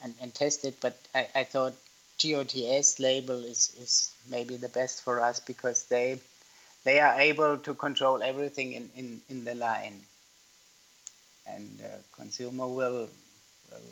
and, 0.04 0.16
and 0.22 0.34
test 0.34 0.66
it. 0.66 0.80
But 0.82 0.98
I, 1.16 1.28
I 1.36 1.44
thought 1.44 1.74
GOTS 2.22 3.00
label 3.00 3.44
is, 3.46 3.76
is 3.80 4.12
maybe 4.30 4.58
the 4.58 4.70
best 4.70 5.02
for 5.04 5.22
us 5.22 5.40
because 5.40 5.86
they 5.86 6.20
they 6.86 7.00
are 7.00 7.20
able 7.20 7.58
to 7.60 7.74
control 7.76 8.24
everything 8.24 8.74
in, 8.74 8.90
in, 8.96 9.22
in 9.30 9.46
the 9.46 9.56
line. 9.56 10.02
And 11.48 11.82
uh, 11.82 11.98
consumer 12.16 12.68
will, 12.68 13.10
will 13.72 13.90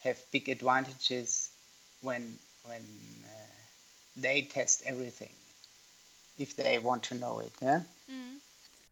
have 0.00 0.18
big 0.32 0.48
advantages 0.48 1.50
when 2.02 2.38
when 2.64 2.84
uh, 3.24 3.30
they 4.16 4.42
test 4.42 4.82
everything 4.86 5.30
if 6.38 6.56
they 6.56 6.78
want 6.78 7.02
to 7.04 7.14
know 7.14 7.40
it. 7.40 7.52
Yeah. 7.60 7.82
Mm. 8.10 8.36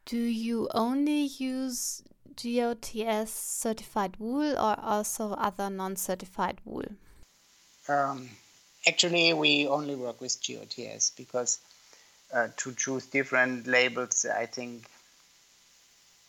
Do 0.07 0.19
you 0.19 0.69
only 0.75 1.23
use 1.23 2.03
GOTS 2.37 3.31
certified 3.31 4.17
wool 4.19 4.53
or 4.59 4.79
also 4.81 5.33
other 5.33 5.71
non 5.71 5.97
certified 5.97 6.61
wool? 6.65 6.87
Um, 7.89 8.29
actually, 8.87 9.33
we 9.35 9.67
only 9.67 9.95
work 9.95 10.21
with 10.21 10.37
GOTS 10.47 11.11
because 11.17 11.59
uh, 12.33 12.49
to 12.57 12.75
choose 12.75 13.07
different 13.07 13.67
labels, 13.67 14.25
I 14.27 14.47
think 14.47 14.85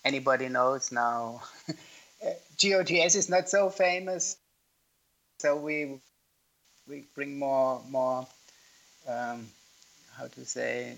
anybody 0.03 0.50
knows 0.50 0.91
now. 0.91 1.41
GOTS 2.62 3.15
is 3.15 3.29
not 3.29 3.50
so 3.50 3.69
famous, 3.69 4.38
so 5.39 5.57
we 5.57 6.00
we 6.88 7.05
bring 7.15 7.38
more 7.38 7.81
more 7.89 8.27
um, 9.07 9.48
how 10.17 10.27
to 10.27 10.45
say 10.45 10.95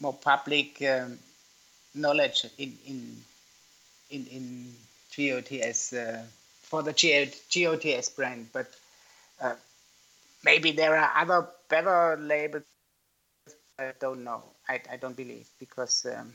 more 0.00 0.14
public 0.14 0.82
um, 0.82 1.18
knowledge 1.94 2.46
in 2.58 2.76
in 2.86 3.16
in, 4.10 4.26
in 4.26 4.72
GOTS 5.16 5.92
uh, 5.92 6.22
for 6.62 6.82
the 6.82 6.92
GOTS 6.92 8.10
brand, 8.10 8.48
but 8.52 8.66
uh, 9.40 9.54
maybe 10.44 10.72
there 10.72 10.96
are 10.96 11.12
other 11.16 11.46
better 11.68 12.16
labels. 12.20 12.62
I 13.78 13.92
don't 14.00 14.24
know. 14.24 14.42
I, 14.68 14.80
I 14.90 14.96
don't 14.96 15.16
believe 15.16 15.48
because 15.58 16.06
um, 16.06 16.32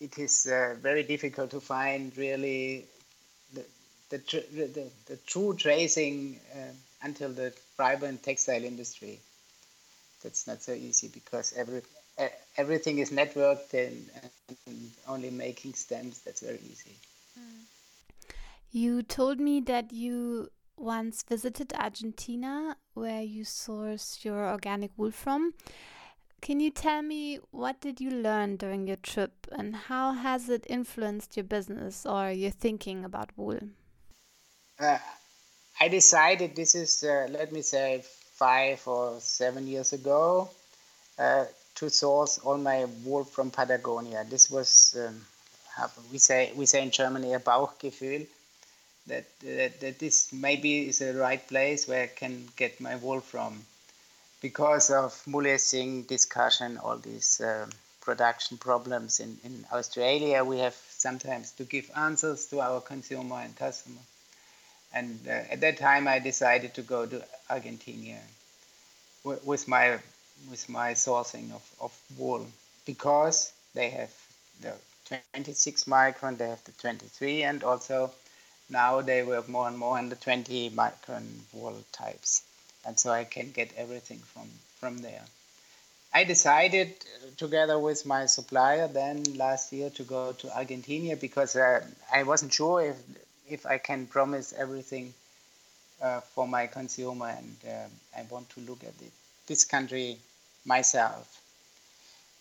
it 0.00 0.18
is 0.18 0.46
uh, 0.46 0.76
very 0.80 1.02
difficult 1.02 1.50
to 1.50 1.60
find 1.60 2.16
really 2.16 2.84
the 3.52 3.64
the, 4.10 4.18
the, 4.18 4.90
the 5.06 5.16
true 5.26 5.54
tracing 5.54 6.40
uh, 6.54 6.72
until 7.02 7.30
the 7.30 7.52
fiber 7.76 8.06
and 8.06 8.22
textile 8.22 8.64
industry. 8.64 9.20
That's 10.22 10.46
not 10.46 10.62
so 10.62 10.72
easy 10.72 11.08
because 11.08 11.54
every 11.56 11.82
everything 12.56 12.98
is 12.98 13.10
networked 13.10 13.72
and, 13.72 14.10
and, 14.66 14.90
only 15.06 15.30
making 15.30 15.74
stems. 15.74 16.20
That's 16.20 16.40
very 16.40 16.58
easy. 16.64 16.96
Hmm. 17.38 17.62
You 18.72 19.02
told 19.02 19.38
me 19.38 19.60
that 19.60 19.92
you 19.92 20.50
once 20.76 21.22
visited 21.22 21.72
Argentina, 21.74 22.76
where 22.94 23.22
you 23.22 23.44
source 23.44 24.20
your 24.24 24.48
organic 24.48 24.90
wool 24.96 25.10
from. 25.10 25.54
Can 26.40 26.60
you 26.60 26.70
tell 26.70 27.02
me 27.02 27.38
what 27.50 27.80
did 27.80 28.00
you 28.00 28.10
learn 28.10 28.56
during 28.56 28.86
your 28.86 28.96
trip, 28.96 29.46
and 29.50 29.74
how 29.74 30.12
has 30.12 30.48
it 30.48 30.64
influenced 30.68 31.36
your 31.36 31.44
business 31.44 32.06
or 32.06 32.30
your 32.30 32.50
thinking 32.50 33.04
about 33.04 33.30
wool? 33.36 33.60
Uh, 34.78 34.98
I 35.80 35.88
decided 35.88 36.56
this 36.56 36.74
is, 36.74 37.04
uh, 37.04 37.28
let 37.30 37.52
me 37.52 37.62
say, 37.62 38.02
five 38.34 38.86
or 38.86 39.20
seven 39.20 39.66
years 39.66 39.92
ago. 39.92 40.50
Uh, 41.18 41.44
to 41.78 41.88
source 41.88 42.38
all 42.38 42.58
my 42.58 42.86
wool 43.04 43.24
from 43.24 43.50
Patagonia. 43.52 44.24
This 44.28 44.50
was, 44.50 44.96
um, 44.98 45.24
we 46.10 46.18
say 46.18 46.52
we 46.56 46.66
say 46.66 46.82
in 46.82 46.90
Germany, 46.90 47.34
a 47.34 47.40
Bauchgefühl. 47.40 48.26
that, 49.06 49.24
that, 49.40 49.80
that 49.80 49.98
this 49.98 50.32
maybe 50.32 50.88
is 50.88 50.98
the 50.98 51.14
right 51.14 51.46
place 51.48 51.88
where 51.88 52.04
I 52.04 52.06
can 52.06 52.48
get 52.56 52.80
my 52.80 52.96
wool 52.96 53.20
from. 53.20 53.64
Because 54.40 54.90
of 54.90 55.12
mulesing 55.26 56.06
discussion, 56.06 56.78
all 56.78 56.98
these 56.98 57.40
uh, 57.40 57.66
production 58.00 58.56
problems 58.58 59.20
in, 59.20 59.38
in 59.44 59.64
Australia, 59.72 60.44
we 60.44 60.58
have 60.58 60.76
sometimes 60.90 61.52
to 61.52 61.64
give 61.64 61.90
answers 61.96 62.46
to 62.46 62.60
our 62.60 62.80
consumer 62.80 63.36
and 63.36 63.56
customer. 63.56 64.00
And 64.92 65.20
uh, 65.26 65.30
at 65.50 65.60
that 65.60 65.78
time, 65.78 66.06
I 66.08 66.18
decided 66.18 66.74
to 66.74 66.82
go 66.82 67.06
to 67.06 67.24
Argentina 67.50 68.18
with 69.24 69.68
my 69.68 69.98
with 70.50 70.68
my 70.68 70.92
sourcing 70.92 71.52
of, 71.52 71.64
of 71.80 71.92
wool 72.18 72.46
because 72.86 73.52
they 73.74 73.90
have 73.90 74.12
the 74.60 74.74
26 75.06 75.66
micron, 75.84 76.18
they 76.18 76.30
have 76.30 76.46
the 76.46 76.54
23, 76.54 77.42
and 77.42 77.48
also 77.64 78.10
now 78.68 79.00
they 79.00 79.22
work 79.22 79.48
more 79.48 79.66
and 79.68 79.78
more 79.78 79.98
on 79.98 80.08
the 80.08 80.16
20 80.16 80.70
micron 80.70 81.24
wool 81.52 81.82
types. 81.92 82.42
And 82.86 82.98
so 82.98 83.10
I 83.10 83.24
can 83.24 83.50
get 83.52 83.72
everything 83.76 84.18
from, 84.18 84.48
from 84.80 84.98
there. 84.98 85.22
I 86.14 86.24
decided 86.24 86.94
together 87.36 87.78
with 87.78 88.06
my 88.06 88.26
supplier 88.26 88.88
then 88.88 89.24
last 89.36 89.72
year 89.72 89.90
to 89.90 90.04
go 90.04 90.32
to 90.32 90.56
Argentina 90.56 91.16
because 91.16 91.56
uh, 91.56 91.84
I 92.12 92.22
wasn't 92.24 92.52
sure 92.52 92.82
if, 92.82 92.96
if 93.50 93.66
I 93.66 93.78
can 93.78 94.06
promise 94.06 94.52
everything 94.52 95.14
uh, 96.02 96.20
for 96.20 96.46
my 96.46 96.66
consumer 96.66 97.28
and 97.28 97.56
uh, 97.66 98.18
I 98.18 98.22
want 98.30 98.48
to 98.50 98.60
look 98.60 98.82
at 98.84 98.94
it, 99.02 99.12
this 99.46 99.64
country 99.64 100.18
myself. 100.64 101.40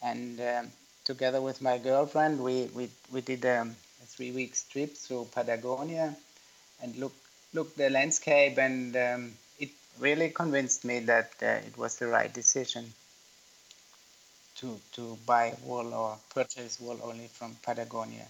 And 0.03 0.39
um, 0.41 0.71
together 1.05 1.41
with 1.41 1.61
my 1.61 1.77
girlfriend, 1.77 2.39
we, 2.43 2.65
we, 2.75 2.89
we 3.11 3.21
did 3.21 3.45
um, 3.45 3.75
a 4.03 4.05
three 4.05 4.31
weeks 4.31 4.63
trip 4.63 4.93
through 4.95 5.27
Patagonia 5.33 6.15
and 6.81 6.95
look 6.97 7.13
look 7.53 7.75
the 7.75 7.89
landscape 7.89 8.57
and 8.57 8.95
um, 8.97 9.31
it 9.59 9.69
really 9.99 10.29
convinced 10.29 10.83
me 10.85 10.99
that 10.99 11.31
uh, 11.41 11.45
it 11.67 11.77
was 11.77 11.97
the 11.97 12.07
right 12.07 12.33
decision 12.33 12.93
to 14.55 14.79
to 14.91 15.17
buy 15.25 15.55
wool 15.63 15.93
or 15.93 16.17
purchase 16.33 16.79
wool 16.79 16.99
only 17.03 17.27
from 17.27 17.55
Patagonia 17.63 18.27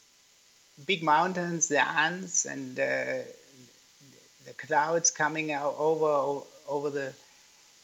big 0.86 1.02
mountains, 1.02 1.68
the 1.68 1.86
Andes, 1.86 2.46
and 2.46 2.78
uh, 2.78 3.22
the 4.46 4.52
clouds 4.56 5.10
coming 5.10 5.52
out 5.52 5.74
over 5.78 6.44
over 6.68 6.90
the 6.90 7.12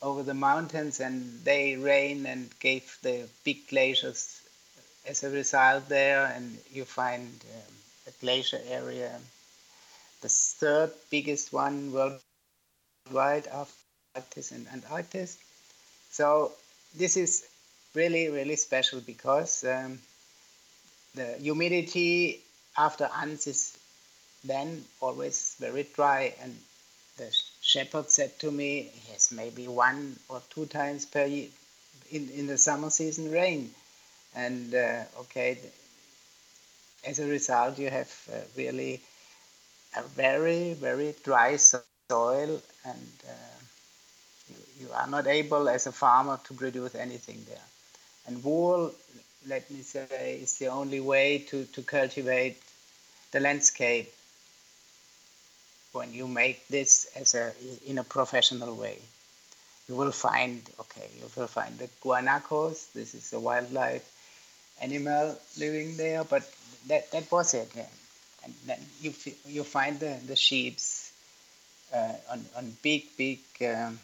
over 0.03 0.23
the 0.23 0.35
mountains, 0.35 1.01
and 1.01 1.41
they 1.45 1.77
rain 1.77 2.27
and 2.27 2.51
gave 2.61 2.99
the 3.03 3.29
big 3.45 3.69
glaciers 3.69 4.41
as 5.07 5.23
a 5.23 5.31
result 5.31 5.89
there, 5.89 6.27
and 6.35 6.59
you 6.73 6.85
find 6.85 7.27
um, 7.55 7.75
a 8.09 8.11
glacier 8.21 8.61
area, 8.69 9.13
the 10.21 10.29
third 10.29 10.91
biggest 11.11 11.53
one 11.53 11.93
worldwide 11.93 13.47
after 13.47 13.75
Arctic 14.17 14.51
and 14.51 14.67
Antarctic. 14.73 15.29
So 16.11 16.53
this 16.97 17.16
is 17.16 17.45
really, 17.95 18.29
really 18.29 18.57
special 18.57 19.01
because 19.01 19.64
um, 19.64 19.99
the 21.16 21.37
humidity 21.40 22.40
after 22.79 23.11
Andes 23.20 23.46
is 23.46 23.79
then 24.44 24.85
always 25.00 25.57
very 25.59 25.87
dry. 25.94 26.35
And 26.42 26.57
the 27.16 27.35
shepherd 27.61 28.11
said 28.11 28.38
to 28.40 28.50
me, 28.50 28.90
yes, 29.11 29.33
maybe 29.33 29.66
one 29.66 30.16
or 30.29 30.42
two 30.50 30.66
times 30.66 31.07
per 31.07 31.24
year 31.24 31.48
in, 32.12 32.29
in 32.31 32.46
the 32.46 32.59
summer 32.59 32.90
season 32.90 33.33
rain. 33.33 33.70
And 34.35 34.74
uh, 34.74 35.05
okay, 35.20 35.59
as 37.07 37.18
a 37.18 37.26
result, 37.26 37.79
you 37.79 37.90
have 37.90 38.12
uh, 38.33 38.37
really 38.57 39.00
a 39.96 40.02
very, 40.02 40.74
very 40.74 41.14
dry 41.24 41.57
soil 41.57 42.61
and 42.85 43.09
uh, 43.26 43.59
you, 44.48 44.57
you 44.81 44.88
are 44.94 45.09
not 45.09 45.26
able 45.26 45.68
as 45.68 45.87
a 45.87 45.92
farmer 45.92 46.38
to 46.44 46.55
produce 46.55 46.94
anything 46.94 47.44
there. 47.48 47.66
And 48.26 48.44
wool, 48.44 48.92
let 49.46 49.70
me 49.70 49.82
say, 49.82 50.40
is 50.42 50.59
the 50.59 50.66
only 50.68 51.00
way 51.00 51.38
to, 51.50 51.64
to 51.66 51.82
cultivate 51.82 52.59
the 53.32 53.40
landscape 53.40 54.12
when 55.92 56.12
you 56.12 56.26
make 56.28 56.66
this 56.68 57.06
as 57.16 57.35
a 57.35 57.52
in 57.87 57.98
a 57.98 58.04
professional 58.04 58.74
way. 58.74 58.98
You 59.88 59.96
will 59.96 60.12
find 60.12 60.62
okay, 60.80 61.09
you 61.18 61.26
will 61.37 61.48
find 61.48 61.78
the 61.78 61.88
guanacos. 62.04 62.92
This 62.92 63.14
is 63.14 63.32
a 63.32 63.40
wildlife 63.40 64.06
animal 64.82 65.37
living 65.59 65.96
there, 65.96 66.24
but 66.24 66.44
that 66.88 67.11
that 67.12 67.30
was 67.30 67.54
it. 67.54 67.70
Yeah. 67.76 67.92
And 68.44 68.54
then 68.66 68.80
you 69.00 69.12
you 69.46 69.64
find 69.64 69.98
the 70.00 70.18
the 70.26 70.37
sheep's 70.37 71.12
uh, 71.94 72.14
on 72.30 72.44
on 72.56 72.76
big 72.82 73.02
big 73.16 73.40
um, 73.62 73.98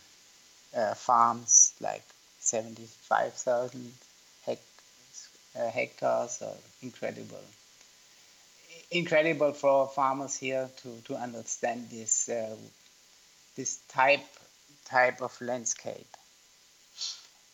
uh, 0.76 0.94
farms 0.94 1.74
like 1.81 2.05
75,000 2.40 3.92
hect- 3.92 4.11
uh, 4.11 4.12
hectares 5.55 6.43
are 6.43 6.57
incredible. 6.83 7.43
Incredible 8.91 9.53
for 9.53 9.88
farmers 9.88 10.37
here 10.37 10.69
to, 10.83 10.88
to 11.07 11.17
understand 11.17 11.88
this 11.91 12.29
uh, 12.29 12.57
this 13.57 13.79
type 13.88 14.25
type 14.85 15.21
of 15.23 15.38
landscape. 15.41 16.17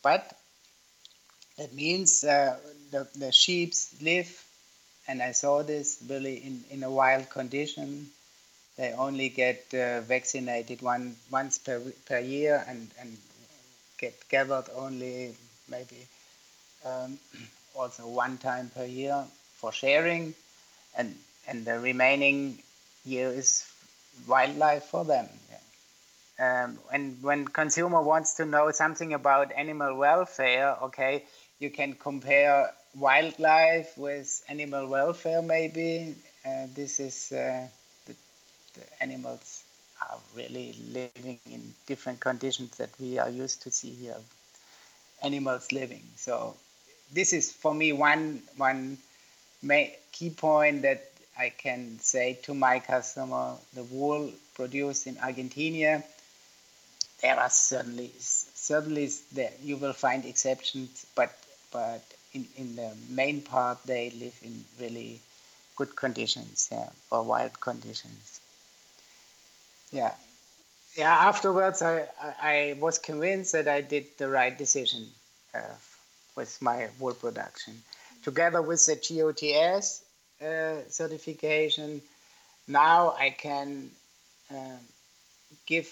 But 0.02 0.32
that 1.56 1.74
means 1.74 2.24
uh, 2.24 2.56
the, 2.90 3.08
the 3.16 3.32
sheep 3.32 3.74
live, 4.00 4.44
and 5.08 5.22
I 5.22 5.32
saw 5.32 5.62
this 5.62 5.98
really 6.08 6.36
in, 6.36 6.64
in 6.70 6.82
a 6.82 6.90
wild 6.90 7.28
condition 7.30 8.10
they 8.78 8.92
only 8.92 9.28
get 9.28 9.66
uh, 9.74 10.00
vaccinated 10.02 10.80
one 10.80 11.16
once 11.30 11.58
per 11.58 11.82
per 12.06 12.20
year 12.20 12.64
and 12.68 12.88
and 13.00 13.18
get 13.98 14.14
gathered 14.28 14.70
only 14.74 15.34
maybe 15.68 16.06
um, 16.86 17.18
also 17.78 18.06
one 18.08 18.38
time 18.38 18.70
per 18.74 18.84
year 18.84 19.24
for 19.56 19.72
sharing, 19.72 20.34
and 20.96 21.14
and 21.46 21.64
the 21.64 21.78
remaining 21.78 22.58
year 23.04 23.28
is 23.28 23.66
wildlife 24.26 24.84
for 24.84 25.04
them. 25.04 25.28
Um, 26.40 26.78
and 26.92 27.22
when 27.22 27.48
consumer 27.48 28.00
wants 28.02 28.34
to 28.34 28.46
know 28.46 28.70
something 28.70 29.12
about 29.14 29.52
animal 29.52 29.96
welfare, 29.96 30.76
okay, 30.82 31.24
you 31.58 31.70
can 31.70 31.94
compare 31.94 32.70
wildlife 32.96 33.98
with 33.98 34.44
animal 34.48 34.86
welfare. 34.88 35.42
Maybe 35.42 36.14
uh, 36.46 36.66
this 36.74 37.00
is. 37.00 37.32
Uh, 37.32 37.66
the 38.74 39.02
animals 39.02 39.64
are 40.08 40.18
really 40.36 40.74
living 40.92 41.38
in 41.50 41.74
different 41.86 42.20
conditions 42.20 42.76
that 42.78 42.90
we 43.00 43.18
are 43.18 43.30
used 43.30 43.62
to 43.62 43.70
see 43.70 43.90
here 43.90 44.16
animals 45.22 45.72
living 45.72 46.02
so 46.16 46.54
this 47.12 47.32
is 47.32 47.52
for 47.52 47.74
me 47.74 47.92
one 47.92 48.42
one 48.56 48.98
key 50.12 50.30
point 50.30 50.82
that 50.82 51.04
I 51.38 51.50
can 51.50 51.98
say 52.00 52.38
to 52.42 52.54
my 52.54 52.80
customer 52.80 53.54
the 53.74 53.84
wool 53.84 54.32
produced 54.54 55.06
in 55.06 55.18
Argentina 55.18 56.02
there 57.22 57.38
are 57.38 57.50
certainly 57.50 58.12
certainly 58.18 59.10
there 59.32 59.52
you 59.62 59.76
will 59.76 59.92
find 59.92 60.24
exceptions 60.24 61.06
but 61.14 61.36
but 61.72 62.02
in, 62.32 62.46
in 62.56 62.76
the 62.76 62.90
main 63.08 63.40
part 63.42 63.78
they 63.84 64.10
live 64.10 64.38
in 64.42 64.64
really 64.80 65.20
good 65.76 65.94
conditions 65.94 66.68
yeah, 66.72 66.88
or 67.10 67.22
wild 67.22 67.60
conditions 67.60 68.40
yeah. 69.92 70.14
Yeah, 70.96 71.12
afterwards, 71.12 71.82
I, 71.82 72.06
I, 72.20 72.76
was 72.80 72.98
convinced 72.98 73.52
that 73.52 73.68
I 73.68 73.80
did 73.82 74.06
the 74.18 74.28
right 74.28 74.56
decision 74.56 75.06
uh, 75.54 75.60
with 76.38 76.62
my 76.62 76.88
wool 77.00 77.14
production. 77.24 77.74
Together 78.22 78.62
with 78.62 78.82
the 78.86 78.96
GOTS 79.06 79.86
uh, 80.40 80.88
certification, 80.88 82.00
now 82.68 83.00
I 83.26 83.30
can 83.30 83.90
uh, 84.54 84.78
give 85.66 85.88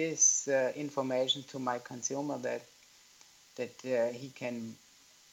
this 0.00 0.46
uh, 0.46 0.72
information 0.76 1.42
to 1.50 1.58
my 1.58 1.78
consumer 1.92 2.38
that 2.48 2.62
that 3.56 3.76
uh, 3.84 4.12
he 4.20 4.28
can 4.42 4.56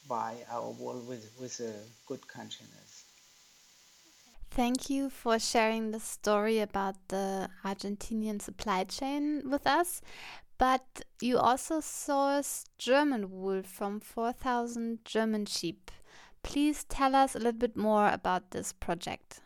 buy 0.07 0.33
our 0.51 0.69
wool 0.79 0.99
with, 1.07 1.25
with 1.39 1.55
a 1.61 1.73
good 2.07 2.27
consciousness. 2.27 2.91
Thank 4.51 4.89
you 4.89 5.09
for 5.09 5.39
sharing 5.39 5.91
the 5.91 5.99
story 5.99 6.59
about 6.59 6.95
the 7.07 7.49
Argentinian 7.63 8.41
supply 8.41 8.83
chain 8.83 9.49
with 9.53 9.65
us. 9.65 10.01
But 10.59 11.03
you 11.21 11.37
also 11.39 11.79
source 11.79 12.65
German 12.77 13.31
wool 13.31 13.63
from 13.63 14.01
4,000 14.01 14.99
German 15.05 15.45
sheep. 15.45 15.89
Please 16.43 16.83
tell 16.83 17.15
us 17.15 17.33
a 17.33 17.37
little 17.37 17.53
bit 17.53 17.77
more 17.77 18.09
about 18.09 18.51
this 18.51 18.73
project. 18.73 19.39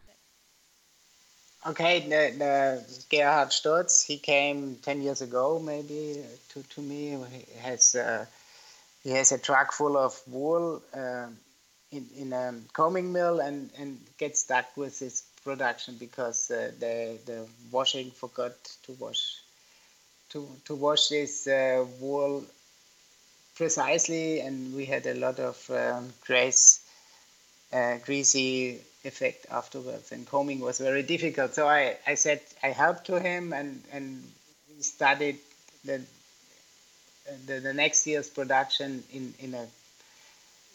Okay, 1.67 1.99
the, 2.01 2.33
the 2.37 3.05
Gerhard 3.09 3.49
Sturz, 3.49 4.03
he 4.03 4.17
came 4.17 4.75
10 4.81 5.03
years 5.03 5.21
ago 5.21 5.61
maybe 5.63 6.23
to, 6.49 6.63
to 6.63 6.81
me. 6.81 7.15
He 7.31 7.59
has, 7.59 7.93
uh, 7.93 8.25
he 9.03 9.11
has 9.11 9.31
a 9.31 9.37
truck 9.37 9.71
full 9.71 9.95
of 9.95 10.19
wool 10.27 10.81
uh, 10.95 11.27
in, 11.91 12.07
in 12.17 12.33
a 12.33 12.55
combing 12.73 13.13
mill 13.13 13.39
and, 13.39 13.69
and 13.77 13.99
gets 14.17 14.41
stuck 14.41 14.75
with 14.75 14.99
his 14.99 15.23
production 15.43 15.95
because 15.99 16.49
uh, 16.49 16.71
the, 16.79 17.19
the 17.27 17.45
washing 17.71 18.09
forgot 18.09 18.53
to 18.83 18.93
wash 18.93 19.42
to, 20.33 20.47
to 20.65 20.75
wash 20.75 21.07
this 21.07 21.47
uh, 21.47 21.85
wool 21.99 22.43
precisely 23.55 24.41
and 24.41 24.75
we 24.75 24.85
had 24.85 25.05
a 25.05 25.13
lot 25.13 25.39
of 25.39 25.69
um, 25.69 26.11
uh, 27.71 27.97
greasy 28.05 28.79
effect 29.05 29.45
afterwards. 29.51 30.11
And 30.11 30.27
combing 30.27 30.59
was 30.59 30.79
very 30.79 31.03
difficult. 31.03 31.53
So 31.53 31.67
I, 31.67 31.97
I 32.05 32.15
said 32.15 32.41
I 32.61 32.69
helped 32.69 33.05
to 33.05 33.19
him 33.19 33.53
and, 33.53 33.81
and 33.91 34.23
we 34.75 34.81
studied 34.81 35.37
the, 35.85 36.01
the, 37.45 37.59
the 37.59 37.73
next 37.73 38.05
year's 38.07 38.29
production 38.29 39.03
in, 39.13 39.33
in 39.39 39.53
a 39.53 39.67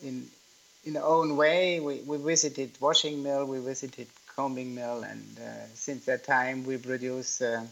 in 0.02 0.28
in 0.84 0.96
our 0.96 1.02
own 1.02 1.36
way. 1.36 1.80
We, 1.80 2.00
we 2.00 2.16
visited 2.18 2.70
washing 2.80 3.22
mill, 3.22 3.44
we 3.46 3.58
visited 3.58 4.06
combing 4.36 4.74
mill, 4.74 5.02
and 5.02 5.38
uh, 5.38 5.66
since 5.74 6.04
that 6.04 6.24
time 6.24 6.64
we 6.64 6.76
produce 6.76 7.42
uh, 7.42 7.64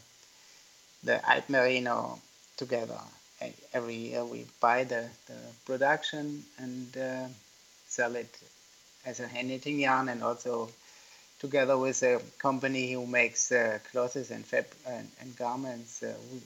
the 1.07 1.19
Alp 1.31 1.49
Merino 1.49 2.21
together. 2.57 3.01
Every 3.73 3.95
year 3.95 4.25
we 4.25 4.47
buy 4.61 4.85
the, 4.85 5.09
the 5.27 5.39
production 5.67 6.45
and 6.59 6.97
uh, 6.99 7.29
sell 7.89 8.17
it 8.17 8.33
as 9.07 9.21
a 9.21 9.29
hand 9.29 9.49
knitting 9.49 9.81
yarn 9.81 10.09
and 10.09 10.23
also 10.23 10.71
together 11.41 11.79
with 11.79 12.03
a 12.03 12.21
company 12.39 12.93
who 12.93 13.07
makes 13.07 13.53
uh, 13.53 13.79
clothes 13.91 14.31
and, 14.31 14.45
fab- 14.47 14.77
and, 14.87 15.11
and 15.21 15.37
garments, 15.37 16.03
uh, 16.03 16.15
we, 16.33 16.41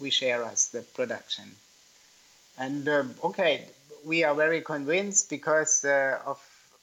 we 0.00 0.10
share 0.10 0.44
us 0.44 0.68
the 0.68 0.82
production. 0.82 1.56
And 2.58 2.88
um, 2.88 3.14
okay, 3.24 3.64
we 4.04 4.22
are 4.24 4.34
very 4.34 4.60
convinced 4.60 5.30
because 5.30 5.84
uh, 5.84 6.20
of 6.26 6.38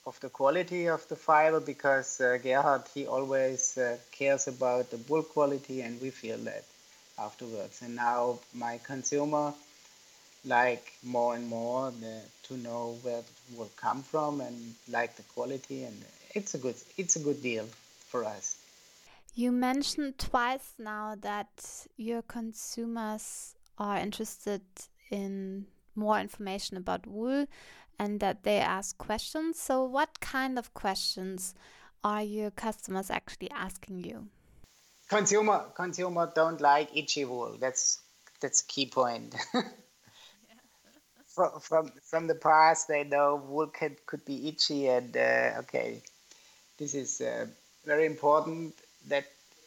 of 0.05 0.19
the 0.19 0.29
quality 0.29 0.87
of 0.87 1.07
the 1.09 1.15
fiber 1.15 1.59
because 1.59 2.19
uh, 2.19 2.37
Gerhard 2.41 2.83
he 2.93 3.05
always 3.07 3.77
uh, 3.77 3.97
cares 4.11 4.47
about 4.47 4.89
the 4.89 4.97
wool 5.07 5.23
quality 5.23 5.81
and 5.81 6.01
we 6.01 6.09
feel 6.09 6.37
that 6.39 6.63
afterwards. 7.17 7.81
And 7.81 7.95
now 7.95 8.39
my 8.53 8.79
consumer 8.83 9.53
like 10.45 10.93
more 11.03 11.35
and 11.35 11.47
more 11.47 11.91
the, 12.01 12.21
to 12.43 12.57
know 12.57 12.97
where 13.01 13.19
it 13.19 13.57
will 13.57 13.71
come 13.77 14.03
from 14.03 14.41
and 14.41 14.75
like 14.89 15.15
the 15.15 15.23
quality 15.23 15.83
and 15.83 15.95
it's 16.35 16.53
a 16.53 16.57
good 16.57 16.75
it's 16.97 17.15
a 17.15 17.19
good 17.19 17.41
deal 17.41 17.65
for 18.09 18.25
us. 18.25 18.57
You 19.35 19.51
mentioned 19.51 20.19
twice 20.19 20.73
now 20.77 21.15
that 21.21 21.87
your 21.97 22.21
consumers 22.21 23.55
are 23.77 23.97
interested 23.97 24.61
in 25.09 25.65
more 25.95 26.19
information 26.19 26.77
about 26.77 27.07
wool 27.07 27.45
and 27.97 28.19
that 28.19 28.43
they 28.43 28.57
ask 28.57 28.97
questions. 28.97 29.59
So 29.59 29.83
what 29.83 30.19
kind 30.19 30.59
of 30.59 30.73
questions 30.73 31.55
are 32.03 32.21
your 32.21 32.51
customers 32.51 33.09
actually 33.09 33.49
asking 33.51 34.03
you 34.03 34.27
consumer 35.09 35.65
consumer 35.75 36.31
don't 36.35 36.61
like 36.61 36.89
itchy 36.95 37.25
wool 37.25 37.55
that's 37.59 37.99
that's 38.41 38.61
a 38.61 38.65
key 38.65 38.85
point 38.85 39.35
from, 41.33 41.59
from 41.59 41.91
from 42.03 42.27
the 42.27 42.35
past, 42.35 42.87
they 42.87 43.03
know 43.03 43.41
wool 43.47 43.67
could, 43.67 44.05
could 44.05 44.23
be 44.25 44.47
itchy, 44.47 44.87
and 44.87 45.15
uh, 45.17 45.59
okay, 45.59 46.01
this 46.77 46.93
is 46.93 47.21
uh, 47.21 47.47
very 47.85 48.05
important. 48.05 48.73
That 49.07 49.25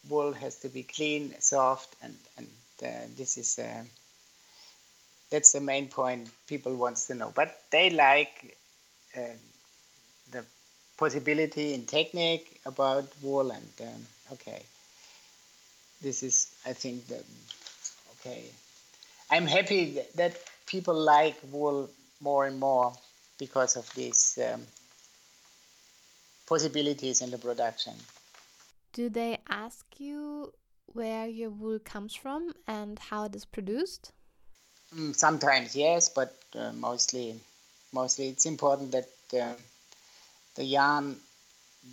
wool 0.08 0.32
has 0.32 0.56
to 0.60 0.68
be 0.68 0.82
clean, 0.84 1.34
soft, 1.40 1.96
and 2.02 2.14
and 2.38 2.46
uh, 2.82 3.06
this 3.16 3.36
is 3.36 3.58
uh, 3.58 3.82
that's 5.30 5.52
the 5.52 5.60
main 5.60 5.88
point 5.88 6.28
people 6.46 6.74
wants 6.76 7.06
to 7.08 7.14
know. 7.14 7.32
But 7.34 7.60
they 7.70 7.90
like 7.90 8.56
uh, 9.16 9.36
the 10.30 10.44
possibility 10.96 11.74
in 11.74 11.84
technique 11.86 12.60
about 12.64 13.04
wool, 13.22 13.50
and 13.50 13.72
um, 13.80 14.06
okay, 14.34 14.62
this 16.02 16.22
is 16.22 16.54
I 16.64 16.72
think 16.72 17.06
that 17.08 17.24
okay. 18.20 18.44
I'm 19.30 19.46
happy 19.46 20.00
that 20.14 20.36
people 20.66 20.94
like 20.94 21.36
wool 21.50 21.90
more 22.20 22.46
and 22.46 22.58
more 22.58 22.92
because 23.38 23.76
of 23.76 23.92
these 23.94 24.38
um, 24.38 24.62
possibilities 26.46 27.20
in 27.20 27.30
the 27.30 27.38
production. 27.38 27.94
Do 28.92 29.10
they 29.10 29.38
ask 29.48 29.84
you 29.98 30.52
where 30.86 31.26
your 31.26 31.50
wool 31.50 31.78
comes 31.78 32.14
from 32.14 32.54
and 32.66 32.98
how 32.98 33.24
it 33.24 33.34
is 33.34 33.44
produced? 33.44 34.12
Mm, 34.94 35.14
sometimes 35.14 35.74
yes, 35.76 36.08
but 36.08 36.34
uh, 36.54 36.72
mostly, 36.72 37.38
mostly 37.92 38.28
it's 38.28 38.46
important 38.46 38.92
that 38.92 39.08
uh, 39.38 39.54
the 40.54 40.64
yarn, 40.64 41.16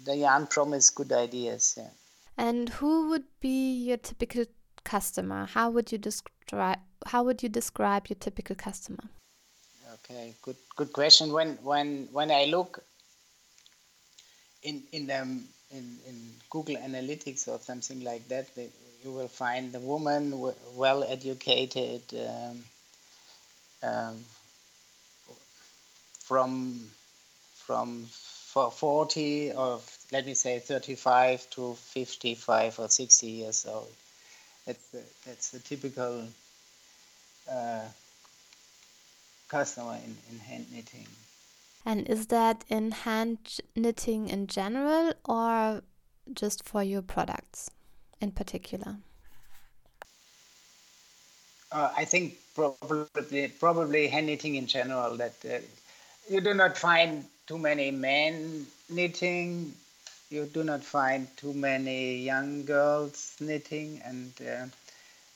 the 0.05 0.15
yarn 0.15 0.47
promise 0.47 0.91
good 0.91 1.11
ideas. 1.11 1.75
Yeah. 1.77 1.89
And 2.37 2.69
who 2.69 3.09
would 3.09 3.25
be 3.39 3.73
your 3.73 3.97
typical 3.97 4.45
customer? 4.83 5.45
How 5.45 5.69
would 5.69 5.91
you 5.91 5.97
describe 5.97 6.79
how 7.05 7.23
would 7.23 7.43
you 7.43 7.49
describe 7.49 8.07
your 8.07 8.15
typical 8.19 8.55
customer? 8.55 9.03
Okay, 9.93 10.33
good 10.41 10.57
good 10.75 10.91
question. 10.93 11.31
When 11.31 11.57
when 11.63 12.07
when 12.11 12.31
I 12.31 12.45
look 12.45 12.83
in 14.63 14.83
in 14.91 15.11
um, 15.11 15.43
in, 15.71 15.97
in 16.07 16.31
Google 16.49 16.75
Analytics 16.77 17.47
or 17.47 17.59
something 17.59 18.03
like 18.03 18.27
that, 18.29 18.53
they, 18.55 18.69
you 19.03 19.11
will 19.11 19.27
find 19.27 19.71
the 19.71 19.79
woman 19.79 20.33
well 20.75 21.03
educated 21.03 22.01
um, 22.13 22.63
um, 23.83 24.23
from 26.19 26.89
from 27.55 28.05
40 28.05 29.53
or 29.53 29.79
let 30.13 30.27
me 30.27 30.35
say 30.35 30.59
35 30.59 31.49
to 31.49 31.73
55 31.73 32.79
or 32.79 32.87
60 32.87 33.27
years 33.27 33.65
old. 33.67 33.91
That's 34.67 34.87
the, 34.89 35.01
that's 35.25 35.49
the 35.49 35.59
typical 35.59 36.25
uh, 37.51 37.81
customer 39.49 39.97
in, 40.05 40.15
in 40.31 40.39
hand 40.39 40.67
knitting. 40.71 41.07
And 41.83 42.07
is 42.07 42.27
that 42.27 42.63
in 42.69 42.91
hand 42.91 43.59
knitting 43.75 44.29
in 44.29 44.45
general 44.47 45.13
or 45.25 45.81
just 46.31 46.63
for 46.63 46.83
your 46.83 47.01
products 47.01 47.71
in 48.21 48.31
particular? 48.31 48.97
Uh, 51.71 51.91
I 51.97 52.05
think 52.05 52.37
probably 52.53 53.47
probably 53.59 54.07
hand 54.07 54.27
knitting 54.27 54.55
in 54.55 54.67
general 54.67 55.17
that 55.17 55.33
uh, 55.43 55.57
you 56.29 56.39
do 56.39 56.53
not 56.53 56.77
find 56.77 57.25
too 57.47 57.57
many 57.57 57.89
men 57.89 58.67
knitting, 58.89 59.73
you 60.33 60.45
do 60.45 60.63
not 60.63 60.83
find 60.83 61.27
too 61.37 61.53
many 61.53 62.17
young 62.17 62.65
girls 62.65 63.35
knitting, 63.39 64.01
and 64.03 64.33
uh, 64.41 64.65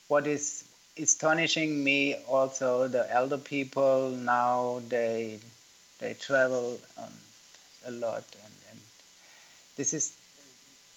what 0.08 0.26
is 0.26 0.64
astonishing 0.98 1.84
me 1.84 2.16
also 2.26 2.88
the 2.88 3.08
elder 3.14 3.38
people 3.38 4.10
now 4.10 4.80
they 4.88 5.38
they 6.00 6.14
travel 6.14 6.80
um, 6.96 7.12
a 7.86 7.90
lot. 7.92 8.24
And, 8.44 8.54
and 8.70 8.80
this 9.76 9.94
is 9.94 10.12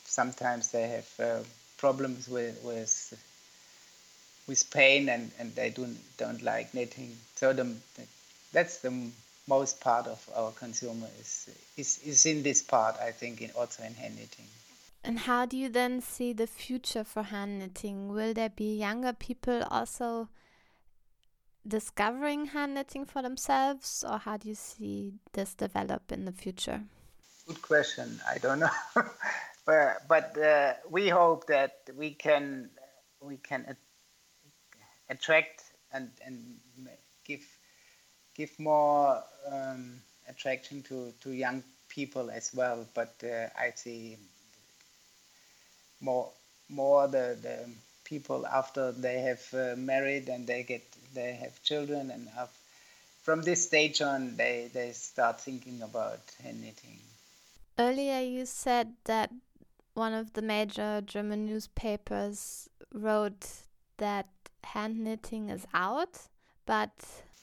sometimes 0.05 0.71
they 0.71 0.87
have 0.87 1.19
uh, 1.19 1.43
problems 1.77 2.27
with 2.27 2.59
with 2.63 3.13
with 4.47 4.71
pain 4.71 5.09
and, 5.09 5.29
and 5.39 5.53
they 5.53 5.69
don't 5.69 5.99
don't 6.17 6.41
like 6.41 6.73
knitting. 6.73 7.15
So 7.35 7.53
the, 7.53 7.75
that's 8.51 8.79
the 8.79 8.91
most 9.55 9.81
part 9.81 10.07
of 10.07 10.19
our 10.39 10.51
consumer 10.63 11.09
is 11.19 11.31
is, 11.77 11.99
is 12.11 12.25
in 12.25 12.43
this 12.43 12.61
part 12.73 12.95
I 13.09 13.11
think 13.11 13.41
in 13.41 13.51
also 13.51 13.83
in 13.83 13.93
hand 13.93 14.15
knitting 14.15 14.49
and 15.03 15.19
how 15.19 15.45
do 15.45 15.57
you 15.57 15.69
then 15.69 16.01
see 16.01 16.31
the 16.31 16.45
future 16.45 17.03
for 17.03 17.23
hand 17.23 17.59
knitting? 17.59 18.09
Will 18.09 18.33
there 18.33 18.49
be 18.49 18.77
younger 18.77 19.13
people 19.13 19.63
also 19.71 20.29
discovering 21.67 22.47
hand 22.47 22.75
knitting 22.75 23.05
for 23.05 23.21
themselves, 23.21 24.05
or 24.07 24.19
how 24.19 24.37
do 24.37 24.47
you 24.47 24.55
see 24.55 25.13
this 25.33 25.55
develop 25.55 26.11
in 26.11 26.25
the 26.25 26.31
future? 26.31 26.81
Good 27.47 27.61
question. 27.61 28.19
I 28.29 28.37
don't 28.37 28.59
know, 28.59 28.69
but, 29.65 30.07
but 30.07 30.37
uh, 30.37 30.73
we 30.89 31.09
hope 31.09 31.47
that 31.47 31.73
we 31.95 32.11
can 32.11 32.69
we 33.21 33.37
can 33.37 33.75
attract 35.09 35.63
and 35.91 36.09
and 36.25 36.37
give 37.25 37.45
give 38.35 38.57
more 38.59 39.23
um, 39.51 40.01
attraction 40.27 40.83
to 40.83 41.13
to 41.21 41.31
young 41.31 41.63
people 41.89 42.29
as 42.31 42.51
well. 42.53 42.85
But 42.93 43.13
uh, 43.23 43.47
I 43.59 43.71
see 43.75 44.17
more 45.99 46.29
more 46.69 47.07
the, 47.07 47.37
the 47.41 47.69
people 48.03 48.45
after 48.47 48.91
they 48.91 49.21
have 49.21 49.43
uh, 49.53 49.75
married 49.77 50.29
and 50.29 50.47
they 50.47 50.63
get 50.63 50.83
they 51.13 51.33
have 51.33 51.61
children 51.63 52.11
and 52.11 52.27
have, 52.29 52.49
from 53.23 53.41
this 53.41 53.63
stage 53.63 54.01
on 54.01 54.35
they, 54.37 54.69
they 54.73 54.91
start 54.91 55.39
thinking 55.39 55.81
about 55.81 56.19
hand 56.43 56.61
knitting. 56.61 56.99
Earlier 57.77 58.19
you 58.21 58.45
said 58.45 58.93
that 59.05 59.31
one 59.93 60.13
of 60.13 60.33
the 60.33 60.41
major 60.41 61.01
German 61.05 61.45
newspapers 61.45 62.69
wrote 62.93 63.45
that 63.97 64.27
hand 64.63 65.03
knitting 65.03 65.49
is 65.49 65.65
out, 65.73 66.17
but 66.65 66.91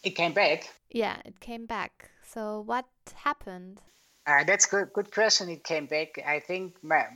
it 0.02 0.10
came 0.10 0.32
back. 0.32 0.70
Yeah, 0.90 1.16
it 1.24 1.40
came 1.40 1.66
back. 1.66 2.10
So 2.24 2.62
what 2.64 2.86
happened? 3.14 3.80
Uh, 4.26 4.44
that's 4.44 4.66
good. 4.66 4.92
Good 4.92 5.10
question. 5.12 5.48
It 5.48 5.64
came 5.64 5.86
back. 5.86 6.18
I 6.26 6.40
think 6.40 6.82
my, 6.82 7.06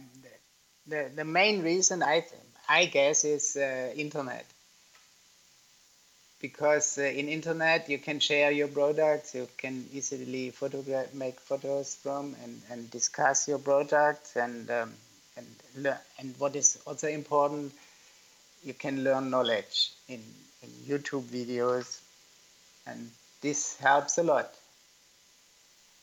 the 0.86 1.10
the 1.14 1.24
main 1.24 1.62
reason 1.62 2.02
I 2.02 2.24
I 2.68 2.86
guess 2.86 3.24
is 3.24 3.56
uh, 3.56 3.92
internet 3.96 4.46
because 6.42 6.98
uh, 6.98 7.02
in 7.02 7.28
internet 7.28 7.88
you 7.88 7.98
can 7.98 8.18
share 8.18 8.50
your 8.50 8.68
products 8.68 9.34
you 9.34 9.48
can 9.56 9.86
easily 9.94 10.50
photograph 10.50 11.14
make 11.14 11.38
photos 11.40 11.94
from 11.94 12.34
and, 12.42 12.60
and 12.70 12.90
discuss 12.90 13.46
your 13.48 13.58
products 13.58 14.36
and 14.36 14.70
um, 14.70 14.92
and 15.36 15.46
learn 15.76 15.98
and 16.18 16.34
what 16.38 16.56
is 16.56 16.78
also 16.86 17.08
important 17.08 17.72
you 18.64 18.74
can 18.74 19.02
learn 19.04 19.30
knowledge 19.30 19.92
in, 20.08 20.20
in 20.62 20.68
youtube 20.90 21.22
videos 21.22 22.00
and 22.86 23.10
this 23.40 23.76
helps 23.78 24.18
a 24.18 24.22
lot. 24.22 24.54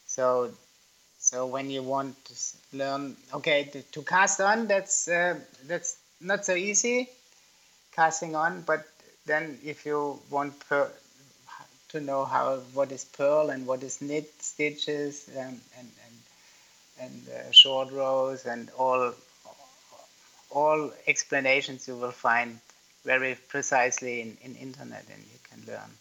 So 0.08 0.52
so 1.20 1.46
when 1.46 1.70
you 1.70 1.84
want 1.84 2.16
to 2.26 2.34
learn 2.78 3.16
okay 3.34 3.64
to, 3.66 3.82
to 3.82 4.02
cast 4.02 4.40
on 4.42 4.68
that's 4.68 5.08
uh, 5.08 5.40
that's 5.68 5.98
not 6.22 6.46
so 6.46 6.56
easy 6.56 7.10
casting 7.92 8.36
on. 8.36 8.62
But 8.62 8.88
then 9.26 9.60
if 9.64 9.86
you 9.86 10.20
want 10.30 10.60
per, 10.68 10.90
to 11.90 12.00
know 12.00 12.26
how 12.26 12.58
what 12.74 12.92
is 12.92 13.04
purl 13.06 13.50
and 13.50 13.66
what 13.68 13.84
is 13.84 14.02
knit 14.02 14.30
stitches 14.42 15.30
and 15.36 15.60
and 15.78 15.90
and, 16.06 16.16
and 17.02 17.30
uh, 17.30 17.52
short 17.52 17.92
rows 17.92 18.46
and 18.46 18.70
all 18.78 19.14
all 20.52 20.92
explanations 21.08 21.88
you 21.88 21.96
will 21.96 22.12
find 22.12 22.60
very 23.06 23.36
precisely 23.48 24.22
in, 24.22 24.38
in 24.44 24.56
internet 24.56 25.06
and 25.14 25.24
you 25.34 25.40
can 25.50 25.60
learn 25.72 25.92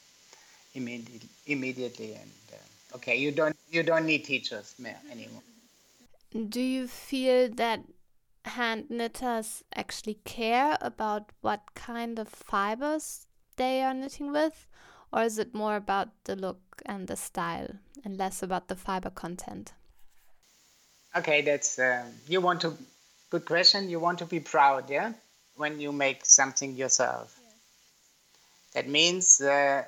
immediately 0.74 1.28
immediately 1.46 2.14
and 2.14 2.31
uh, 2.52 2.96
okay 2.96 3.16
you 3.16 3.31
don't 3.33 3.57
you 3.70 3.83
don't 3.83 4.07
need 4.07 4.24
teachers 4.24 4.74
anymore 5.11 5.42
do 6.48 6.61
you 6.61 6.87
feel 6.87 7.48
that 7.54 7.81
hand 8.44 8.90
knitters 8.90 9.62
actually 9.74 10.18
care 10.24 10.76
about 10.81 11.31
what 11.40 11.74
kind 11.74 12.18
of 12.18 12.28
fibers 12.28 13.26
they 13.57 13.83
are 13.83 13.94
knitting 13.94 14.33
with? 14.33 14.66
Or 15.12 15.22
is 15.22 15.38
it 15.38 15.54
more 15.54 15.76
about 15.76 16.09
the 16.24 16.37
look 16.37 16.83
and 16.85 17.09
the 17.09 17.16
style 17.16 17.70
and 18.04 18.16
less 18.16 18.42
about 18.42 18.68
the 18.68 18.76
fiber 18.76 19.11
content? 19.11 19.72
Okay, 21.16 21.40
that's 21.42 21.78
uh, 21.78 22.04
you 22.28 22.40
want 22.40 22.61
to 22.61 22.76
good 23.31 23.46
question. 23.46 23.88
You 23.88 24.00
want 24.00 24.18
to 24.18 24.26
be 24.26 24.40
proud, 24.40 24.90
yeah, 24.90 25.12
when 25.57 25.81
you 25.81 25.92
make 25.92 26.26
something 26.26 26.76
yourself. 26.76 27.38
That 28.74 28.87
means 28.87 29.40
uh, 29.40 29.85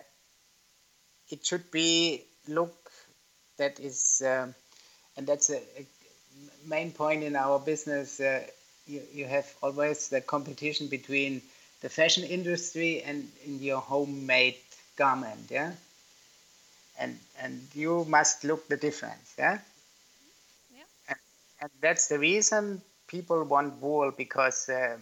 it 1.31 1.45
should 1.47 1.71
be 1.71 2.25
look 2.49 2.91
that 3.59 3.79
is, 3.81 4.23
uh, 4.25 4.49
and 5.17 5.27
that's 5.27 5.51
a, 5.51 5.59
a 5.79 5.87
main 6.67 6.93
point 6.93 7.23
in 7.23 7.37
our 7.37 7.59
business, 7.59 8.21
uh, 8.21 8.43
you, 8.87 9.03
you 9.13 9.27
have 9.27 9.47
always 9.63 10.09
the 10.09 10.21
competition 10.21 10.89
between 10.89 11.43
the 11.83 11.89
fashion 11.89 12.25
industry 12.25 13.03
and 13.03 13.29
in 13.45 13.63
your 13.63 13.81
homemade 13.81 14.57
garment, 14.97 15.47
yeah. 15.51 15.73
And 16.99 17.19
and 17.41 17.67
you 17.75 18.05
must 18.05 18.45
look 18.45 18.69
the 18.69 18.77
difference, 18.77 19.35
yeah. 19.37 19.59
Yeah. 20.75 20.85
And, 21.09 21.19
and 21.63 21.71
that's 21.81 22.09
the 22.09 22.19
reason 22.19 22.83
people 23.07 23.43
want 23.45 23.81
wool 23.81 24.11
because 24.11 24.69
uh, 24.69 24.97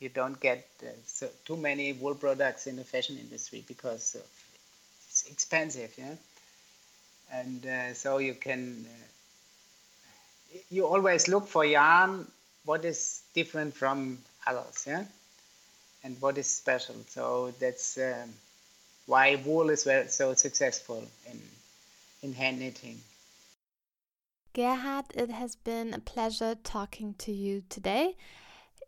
you 0.00 0.08
don't 0.08 0.38
get 0.40 0.66
uh, 0.82 0.88
so, 1.06 1.28
too 1.44 1.56
many 1.56 1.92
wool 1.92 2.14
products 2.14 2.66
in 2.66 2.76
the 2.76 2.84
fashion 2.84 3.18
industry 3.18 3.64
because 3.68 4.16
it's 5.12 5.30
expensive, 5.30 5.92
yeah. 5.98 6.14
And 7.32 7.66
uh, 7.66 7.94
so 7.94 8.18
you 8.18 8.34
can 8.34 8.86
uh, 8.88 10.58
you 10.70 10.86
always 10.86 11.28
look 11.28 11.46
for 11.46 11.64
yarn 11.64 12.26
what 12.64 12.84
is 12.84 13.22
different 13.34 13.74
from 13.74 14.18
others, 14.46 14.84
yeah, 14.86 15.04
and 16.02 16.16
what 16.20 16.38
is 16.38 16.46
special. 16.46 16.96
So 17.08 17.52
that's 17.60 17.98
um, 17.98 18.30
why 19.06 19.36
wool 19.44 19.68
is 19.70 19.84
very, 19.84 20.08
so 20.08 20.34
successful 20.34 21.04
in 21.30 21.40
in 22.22 22.32
hand 22.32 22.60
knitting. 22.60 23.00
Gerhard, 24.54 25.06
it 25.14 25.30
has 25.30 25.56
been 25.56 25.94
a 25.94 25.98
pleasure 25.98 26.54
talking 26.54 27.14
to 27.18 27.32
you 27.32 27.62
today. 27.68 28.16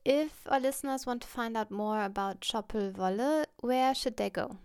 If 0.04 0.32
our 0.46 0.60
listeners 0.60 1.06
want 1.06 1.22
to 1.22 1.28
find 1.28 1.56
out 1.56 1.70
more 1.70 2.02
about 2.02 2.42
Schoppel 2.42 2.92
Wolle, 2.92 3.46
where 3.60 3.94
should 3.94 4.18
they 4.18 4.28
go? 4.28 4.58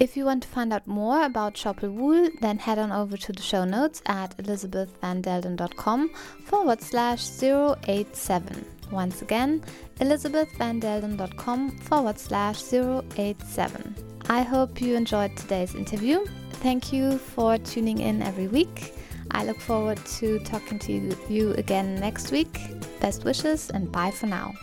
If 0.00 0.16
you 0.16 0.24
want 0.24 0.42
to 0.44 0.48
find 0.48 0.72
out 0.72 0.86
more 0.86 1.24
about 1.24 1.54
Schoppel 1.54 1.92
Wool, 1.92 2.30
then 2.40 2.58
head 2.58 2.78
on 2.78 2.90
over 2.90 3.16
to 3.16 3.32
the 3.32 3.42
show 3.42 3.64
notes 3.64 4.02
at 4.06 4.36
elizabethvandelden.com 4.38 6.10
forward 6.44 6.80
slash 6.80 7.42
087. 7.42 8.64
Once 8.90 9.22
again, 9.22 9.62
elizabethvandelden.com 10.00 11.78
forward 11.78 12.18
slash 12.18 12.72
087. 12.72 13.94
I 14.28 14.42
hope 14.42 14.80
you 14.80 14.96
enjoyed 14.96 15.36
today's 15.36 15.74
interview. 15.74 16.24
Thank 16.62 16.92
you 16.92 17.18
for 17.18 17.58
tuning 17.58 17.98
in 17.98 18.22
every 18.22 18.48
week. 18.48 18.94
I 19.30 19.44
look 19.44 19.60
forward 19.60 19.98
to 20.18 20.38
talking 20.40 20.78
to 20.80 21.16
you 21.28 21.52
again 21.54 21.96
next 21.96 22.30
week. 22.30 22.60
Best 23.00 23.24
wishes 23.24 23.70
and 23.70 23.90
bye 23.90 24.10
for 24.10 24.26
now. 24.26 24.54